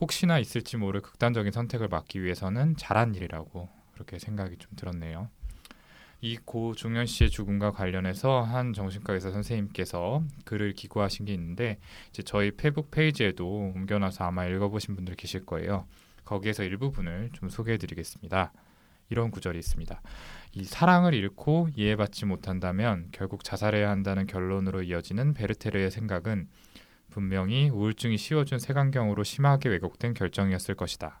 혹시나 0.00 0.38
있을지 0.38 0.76
모를 0.76 1.00
극단적인 1.00 1.52
선택을 1.52 1.88
막기 1.88 2.22
위해서는 2.22 2.76
잘한 2.76 3.14
일이라고 3.14 3.68
그렇게 3.92 4.18
생각이 4.18 4.56
좀 4.58 4.72
들었네요. 4.76 5.28
이 6.24 6.38
고 6.38 6.74
종현 6.74 7.04
씨의 7.04 7.28
죽음과 7.28 7.72
관련해서 7.72 8.40
한 8.40 8.72
정신과 8.72 9.12
의사 9.12 9.30
선생님께서 9.30 10.24
글을 10.46 10.72
기고하신 10.72 11.26
게 11.26 11.34
있는데 11.34 11.78
이제 12.08 12.22
저희 12.22 12.50
페북 12.50 12.90
페이지에도 12.90 13.46
옮겨놔서 13.46 14.24
아마 14.24 14.46
읽어보신 14.46 14.96
분들 14.96 15.16
계실 15.16 15.44
거예요. 15.44 15.86
거기에서 16.24 16.62
일부분을 16.64 17.28
좀 17.34 17.50
소개해드리겠습니다. 17.50 18.54
이런 19.10 19.30
구절이 19.30 19.58
있습니다. 19.58 20.00
이 20.52 20.64
사랑을 20.64 21.12
잃고 21.12 21.68
이해받지 21.76 22.24
못한다면 22.24 23.08
결국 23.12 23.44
자살해야 23.44 23.90
한다는 23.90 24.26
결론으로 24.26 24.82
이어지는 24.82 25.34
베르테르의 25.34 25.90
생각은 25.90 26.48
분명히 27.10 27.68
우울증이 27.68 28.16
씌워준 28.16 28.60
색안경으로 28.60 29.24
심하게 29.24 29.68
왜곡된 29.68 30.14
결정이었을 30.14 30.74
것이다. 30.74 31.20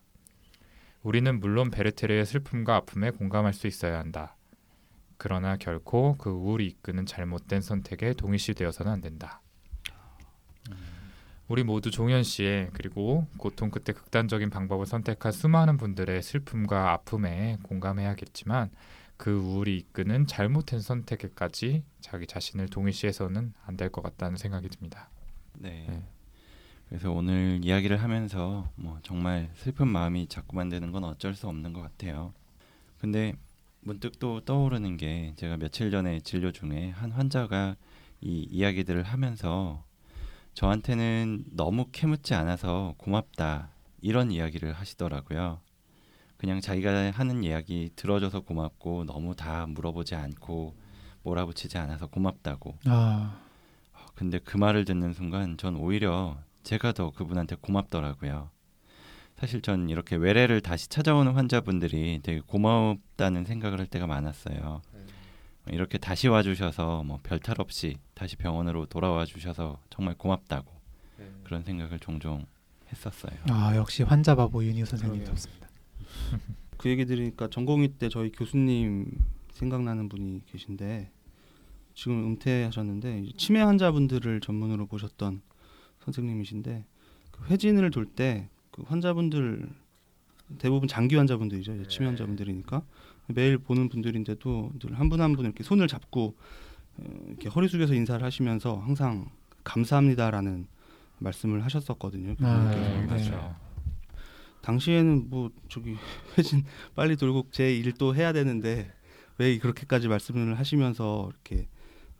우리는 1.02 1.38
물론 1.38 1.70
베르테르의 1.70 2.24
슬픔과 2.24 2.76
아픔에 2.76 3.10
공감할 3.10 3.52
수 3.52 3.66
있어야 3.66 3.98
한다. 3.98 4.33
그러나 5.24 5.56
결코 5.56 6.16
그 6.18 6.28
우울이 6.28 6.66
이끄는 6.66 7.06
잘못된 7.06 7.62
선택에 7.62 8.12
동일시되어서는 8.12 8.92
안 8.92 9.00
된다. 9.00 9.40
우리 11.48 11.64
모두 11.64 11.90
종현 11.90 12.22
씨의 12.24 12.68
그리고 12.74 13.26
고통 13.38 13.70
끝에 13.70 13.94
극단적인 13.96 14.50
방법을 14.50 14.84
선택한 14.84 15.32
수많은 15.32 15.78
분들의 15.78 16.22
슬픔과 16.22 16.92
아픔에 16.92 17.56
공감해야겠지만 17.62 18.70
그 19.16 19.34
우울이 19.34 19.78
이끄는 19.78 20.26
잘못된 20.26 20.80
선택에까지 20.80 21.84
자기 22.02 22.26
자신을 22.26 22.68
동일시해서는 22.68 23.54
안 23.64 23.76
될 23.78 23.88
것 23.88 24.02
같다는 24.02 24.36
생각이 24.36 24.68
듭니다. 24.68 25.08
네. 25.54 25.86
네. 25.88 26.02
그래서 26.90 27.10
오늘 27.10 27.60
이야기를 27.62 28.02
하면서 28.02 28.68
뭐 28.74 28.98
정말 29.02 29.50
슬픈 29.54 29.88
마음이 29.88 30.26
자꾸만 30.28 30.68
드는 30.68 30.92
건 30.92 31.04
어쩔 31.04 31.32
수 31.34 31.48
없는 31.48 31.72
것 31.72 31.80
같아요. 31.80 32.34
근데 32.98 33.34
문득 33.84 34.18
또 34.18 34.40
떠오르는 34.40 34.96
게 34.96 35.34
제가 35.36 35.58
며칠 35.58 35.90
전에 35.90 36.20
진료 36.20 36.52
중에 36.52 36.90
한 36.90 37.10
환자가 37.12 37.76
이 38.22 38.48
이야기들을 38.50 39.02
하면서 39.02 39.84
저한테는 40.54 41.44
너무 41.50 41.86
캐묻지 41.92 42.32
않아서 42.32 42.94
고맙다 42.96 43.68
이런 44.00 44.30
이야기를 44.30 44.72
하시더라고요. 44.72 45.60
그냥 46.38 46.60
자기가 46.60 47.10
하는 47.10 47.44
이야기 47.44 47.90
들어줘서 47.94 48.40
고맙고 48.40 49.04
너무 49.04 49.36
다 49.36 49.66
물어보지 49.66 50.14
않고 50.14 50.74
몰아붙이지 51.22 51.76
않아서 51.76 52.06
고맙다고. 52.06 52.78
아, 53.92 54.10
근데 54.14 54.38
그 54.38 54.56
말을 54.56 54.86
듣는 54.86 55.12
순간 55.12 55.58
전 55.58 55.76
오히려 55.76 56.38
제가 56.62 56.92
더 56.92 57.10
그분한테 57.10 57.56
고맙더라고요. 57.56 58.50
사실 59.36 59.60
전 59.62 59.88
이렇게 59.88 60.16
외래를 60.16 60.60
다시 60.60 60.88
찾아오는 60.88 61.32
환자분들이 61.32 62.20
되게 62.22 62.40
고맙다는 62.40 63.44
생각을 63.44 63.78
할 63.80 63.86
때가 63.86 64.06
많았어요. 64.06 64.80
이렇게 65.68 65.96
다시 65.98 66.28
와주셔서 66.28 67.02
뭐 67.04 67.18
별 67.22 67.40
탈 67.40 67.56
없이 67.58 67.96
다시 68.14 68.36
병원으로 68.36 68.86
돌아와 68.86 69.24
주셔서 69.24 69.80
정말 69.90 70.14
고맙다고 70.14 70.70
그런 71.42 71.62
생각을 71.62 71.98
종종 71.98 72.44
했었어요. 72.92 73.32
아 73.50 73.74
역시 73.76 74.02
환자 74.02 74.34
바보 74.34 74.62
윤희 74.64 74.84
선생님 74.84 75.20
그러게요. 75.20 75.34
좋습니다. 75.34 75.68
그 76.76 76.90
얘기 76.90 77.06
들으니까 77.06 77.48
전공의 77.48 77.88
때 77.98 78.08
저희 78.08 78.30
교수님 78.30 79.10
생각나는 79.52 80.08
분이 80.08 80.42
계신데 80.46 81.10
지금 81.94 82.24
은퇴하셨는데 82.26 83.24
치매 83.38 83.60
환자분들을 83.60 84.40
전문으로 84.40 84.86
보셨던 84.86 85.40
선생님이신데 86.00 86.84
그 87.30 87.44
회진을 87.46 87.90
돌 87.90 88.04
때 88.06 88.48
그 88.74 88.82
환자분들 88.82 89.68
대부분 90.58 90.88
장기 90.88 91.14
환자분들이죠 91.14 91.74
이제 91.76 91.86
치매 91.86 92.06
환자분들이니까 92.08 92.82
매일 93.28 93.56
보는 93.58 93.88
분들인데도 93.88 94.72
늘 94.80 94.94
한 94.98 95.08
분 95.08 95.20
한 95.20 95.36
분 95.36 95.44
이렇게 95.44 95.62
손을 95.62 95.86
잡고 95.86 96.34
어, 96.96 97.04
이렇게 97.28 97.48
허리 97.48 97.68
숙여서 97.68 97.94
인사를 97.94 98.24
하시면서 98.24 98.76
항상 98.80 99.30
감사합니다라는 99.62 100.66
말씀을 101.20 101.64
하셨었거든요. 101.64 102.34
아. 102.40 102.70
네, 102.74 103.00
네. 103.00 103.06
맞죠. 103.06 103.54
당시에는 104.62 105.30
뭐 105.30 105.50
저기 105.68 105.94
회진 106.36 106.64
빨리 106.96 107.16
돌고 107.16 107.46
제 107.52 107.72
일도 107.76 108.16
해야 108.16 108.32
되는데 108.32 108.92
왜 109.38 109.56
그렇게까지 109.58 110.08
말씀을 110.08 110.58
하시면서 110.58 111.30
이렇게 111.30 111.68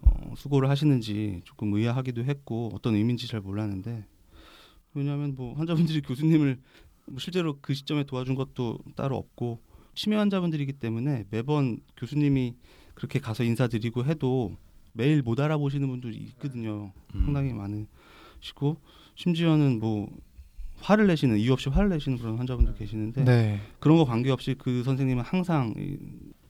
어, 0.01 0.35
수고를 0.37 0.71
하시는지 0.71 1.41
조금 1.45 1.75
의아하기도 1.75 2.25
했고 2.25 2.71
어떤 2.75 2.95
의미인지 2.95 3.27
잘 3.27 3.41
몰랐는데 3.41 4.05
왜냐하면 4.95 5.35
뭐 5.35 5.55
환자분들이 5.55 6.01
교수님을 6.03 6.59
뭐 7.07 7.19
실제로 7.19 7.59
그 7.61 7.75
시점에 7.75 8.05
도와준 8.05 8.35
것도 8.35 8.79
따로 8.97 9.17
없고 9.17 9.61
치매 9.95 10.17
환자분들이기 10.17 10.75
때문에 10.75 11.25
매번 11.31 11.79
교수님이 11.97 12.55
그렇게 12.95 13.19
가서 13.19 13.45
인사드리고 13.45 14.05
해도 14.05 14.57
매일 14.93 15.23
못 15.23 15.41
알아보시는 15.41 15.89
분들이 15.89 16.17
있거든요. 16.17 16.93
음. 17.15 17.25
상당히 17.25 17.53
많으시고 17.53 18.81
심지어는 19.17 19.81
뭐 19.81 20.09
화를 20.81 21.07
내시는 21.07 21.39
이유 21.39 21.53
없이 21.53 21.69
화를 21.69 21.89
내시는 21.89 22.19
그런 22.19 22.37
환자분들 22.37 22.75
계시는데 22.75 23.25
네. 23.25 23.61
그런 23.81 23.97
거 23.97 24.05
관계없이 24.05 24.55
그 24.59 24.83
선생님은 24.85 25.23
항상 25.25 25.75
이 25.77 25.97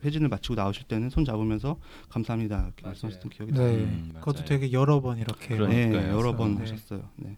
회진을 0.05 0.29
마치고 0.29 0.55
나오실 0.55 0.85
때는 0.85 1.09
손 1.09 1.25
잡으면서 1.25 1.79
감사합니다 2.11 2.65
이렇게. 2.65 2.87
말씀하셨던 2.87 3.31
기억이 3.31 3.53
네. 3.53 3.59
나요. 3.59 3.75
음, 3.75 4.13
그것도. 4.15 4.45
되게 4.45 4.73
여러 4.73 5.01
번 5.01 5.19
이렇게. 5.19 5.57
네. 5.57 5.93
여러 6.11 6.37
번 6.37 6.55
네. 6.55 6.61
하셨어요. 6.61 7.09
네. 7.17 7.37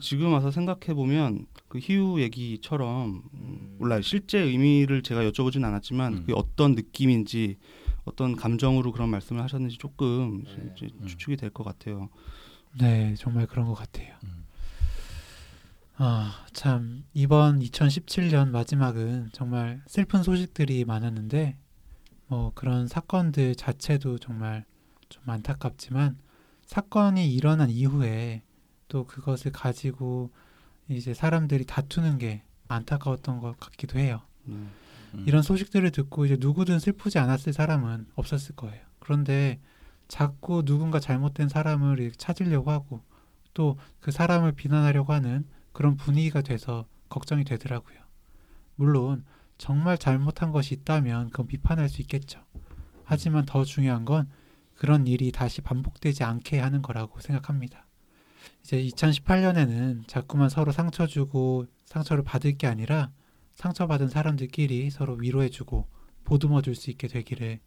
지금 0.00 0.32
와서 0.32 0.50
생각해 0.50 0.94
보면 0.94 1.46
그 1.68 1.78
희우 1.78 2.20
얘기처럼 2.20 3.22
음, 3.34 3.76
몰라요. 3.78 4.02
실제 4.02 4.38
의미를 4.40 5.02
제가 5.02 5.22
여쭤보진 5.22 5.64
않았지만 5.64 6.12
음. 6.14 6.20
그게 6.20 6.32
어떤 6.34 6.74
느낌인지 6.74 7.56
어떤 8.04 8.36
감정으로 8.36 8.92
그런 8.92 9.08
말씀을 9.10 9.42
하셨는지 9.42 9.78
조금 9.78 10.42
네. 10.44 10.72
이제 10.76 10.88
음. 11.00 11.06
추측이 11.06 11.36
될 11.36 11.50
것 11.50 11.64
같아요. 11.64 12.08
네, 12.78 13.14
정말 13.16 13.46
그런 13.46 13.66
것 13.66 13.74
같아요. 13.74 14.14
음. 14.24 14.44
아, 15.98 16.44
참 16.52 17.04
이번 17.14 17.60
2017년 17.60 18.50
마지막은 18.50 19.30
정말 19.32 19.82
슬픈 19.86 20.22
소식들이 20.22 20.84
많았는데 20.84 21.56
뭐 22.26 22.52
그런 22.54 22.86
사건들 22.86 23.54
자체도 23.54 24.18
정말 24.18 24.64
좀 25.08 25.22
안타깝지만 25.26 26.18
사건이 26.66 27.32
일어난 27.32 27.70
이후에 27.70 28.42
또 28.88 29.06
그것을 29.06 29.52
가지고 29.52 30.30
이제 30.88 31.14
사람들이 31.14 31.64
다투는 31.64 32.18
게 32.18 32.42
안타까웠던 32.68 33.40
것 33.40 33.58
같기도 33.58 33.98
해요. 33.98 34.22
네. 34.44 34.54
음. 34.54 35.24
이런 35.26 35.42
소식들을 35.42 35.90
듣고 35.90 36.26
이제 36.26 36.36
누구든 36.38 36.78
슬프지 36.78 37.18
않았을 37.18 37.52
사람은 37.52 38.06
없었을 38.14 38.54
거예요. 38.56 38.82
그런데 38.98 39.60
자꾸 40.08 40.64
누군가 40.64 41.00
잘못된 41.00 41.48
사람을 41.48 42.12
찾으려고 42.16 42.70
하고 42.70 43.02
또 43.54 43.76
그 44.06 44.12
사람을 44.12 44.52
비난하려고 44.52 45.12
하는 45.12 45.44
그런 45.72 45.96
분위기가 45.96 46.40
돼서 46.40 46.86
걱정이 47.08 47.42
되더라고요. 47.42 47.98
물론 48.76 49.24
정말 49.58 49.98
잘못한 49.98 50.52
것이 50.52 50.74
있다면 50.74 51.30
그건 51.30 51.48
비판할 51.48 51.88
수 51.88 52.00
있겠죠. 52.02 52.40
하지만 53.04 53.46
더 53.46 53.64
중요한 53.64 54.04
건 54.04 54.28
그런 54.76 55.08
일이 55.08 55.32
다시 55.32 55.60
반복되지 55.60 56.22
않게 56.22 56.60
하는 56.60 56.82
거라고 56.82 57.20
생각합니다. 57.20 57.85
이제 58.62 58.82
2018년에는 58.82 60.06
자꾸만 60.08 60.48
서로 60.48 60.72
상처 60.72 61.06
주고 61.06 61.66
상처를 61.84 62.24
받을 62.24 62.56
게 62.56 62.66
아니라 62.66 63.10
상처받은 63.54 64.08
사람들끼리 64.08 64.90
서로 64.90 65.14
위로해주고 65.14 65.88
보듬어 66.24 66.62
줄 66.62 66.74
수 66.74 66.90
있게 66.90 67.08
되기를 67.08 67.60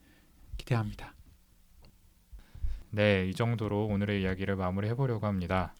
기대합니다. 0.57 1.15
네, 2.91 3.27
이 3.27 3.33
정도로 3.33 3.87
오늘의 3.87 4.21
이야기를 4.23 4.55
마무리해 4.55 4.95
보려고 4.95 5.27
합니다. 5.27 5.73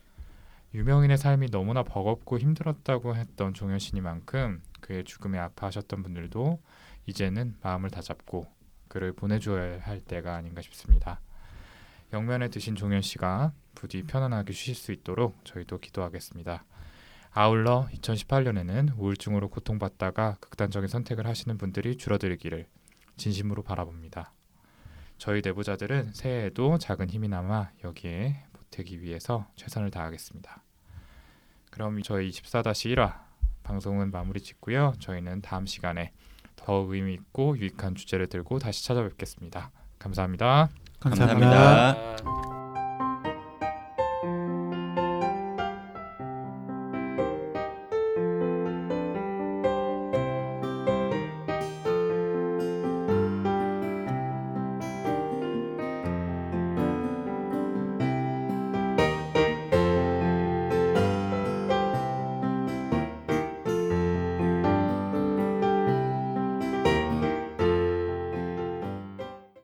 유명인의 0.73 1.17
삶이 1.17 1.49
너무나 1.49 1.83
버겁고 1.83 2.37
힘들었다고 2.37 3.15
했던 3.15 3.53
종현 3.53 3.79
씨니만큼 3.79 4.61
그의 4.81 5.03
죽음에 5.03 5.39
아파하셨던 5.39 6.03
분들도 6.03 6.61
이제는 7.07 7.55
마음을 7.61 7.89
다잡고 7.89 8.45
그를 8.87 9.13
보내줘야 9.13 9.79
할 9.81 9.99
때가 9.99 10.35
아닌가 10.35 10.61
싶습니다. 10.61 11.19
영면에 12.13 12.49
드신 12.49 12.75
종현 12.75 13.01
씨가 13.01 13.53
부디 13.79 14.03
편안하게 14.03 14.51
쉬실 14.51 14.75
수 14.75 14.91
있도록 14.91 15.39
저희도 15.45 15.79
기도하겠습니다. 15.79 16.65
아울러 17.31 17.87
2018년에는 17.93 18.99
우울증으로 18.99 19.49
고통받다가 19.49 20.35
극단적인 20.41 20.89
선택을 20.89 21.25
하시는 21.25 21.57
분들이 21.57 21.95
줄어들기를 21.95 22.67
진심으로 23.15 23.63
바라봅니다. 23.63 24.33
저희 25.17 25.41
내부자들은 25.41 26.11
새해에도 26.11 26.77
작은 26.77 27.09
힘이나마 27.09 27.69
여기에 27.85 28.43
보태기 28.51 29.01
위해서 29.01 29.47
최선을 29.55 29.91
다하겠습니다. 29.91 30.61
그럼 31.71 32.01
저희 32.01 32.29
24-1화 32.31 33.21
방송은 33.63 34.11
마무리 34.11 34.41
짓고요. 34.41 34.95
저희는 34.99 35.41
다음 35.41 35.65
시간에 35.65 36.11
더 36.57 36.85
의미 36.89 37.13
있고 37.13 37.57
유익한 37.57 37.95
주제를 37.95 38.27
들고 38.27 38.59
다시 38.59 38.85
찾아뵙겠습니다. 38.85 39.71
감사합니다. 39.99 40.69
감사합니다. 40.99 41.93
감사합니다. 41.95 42.58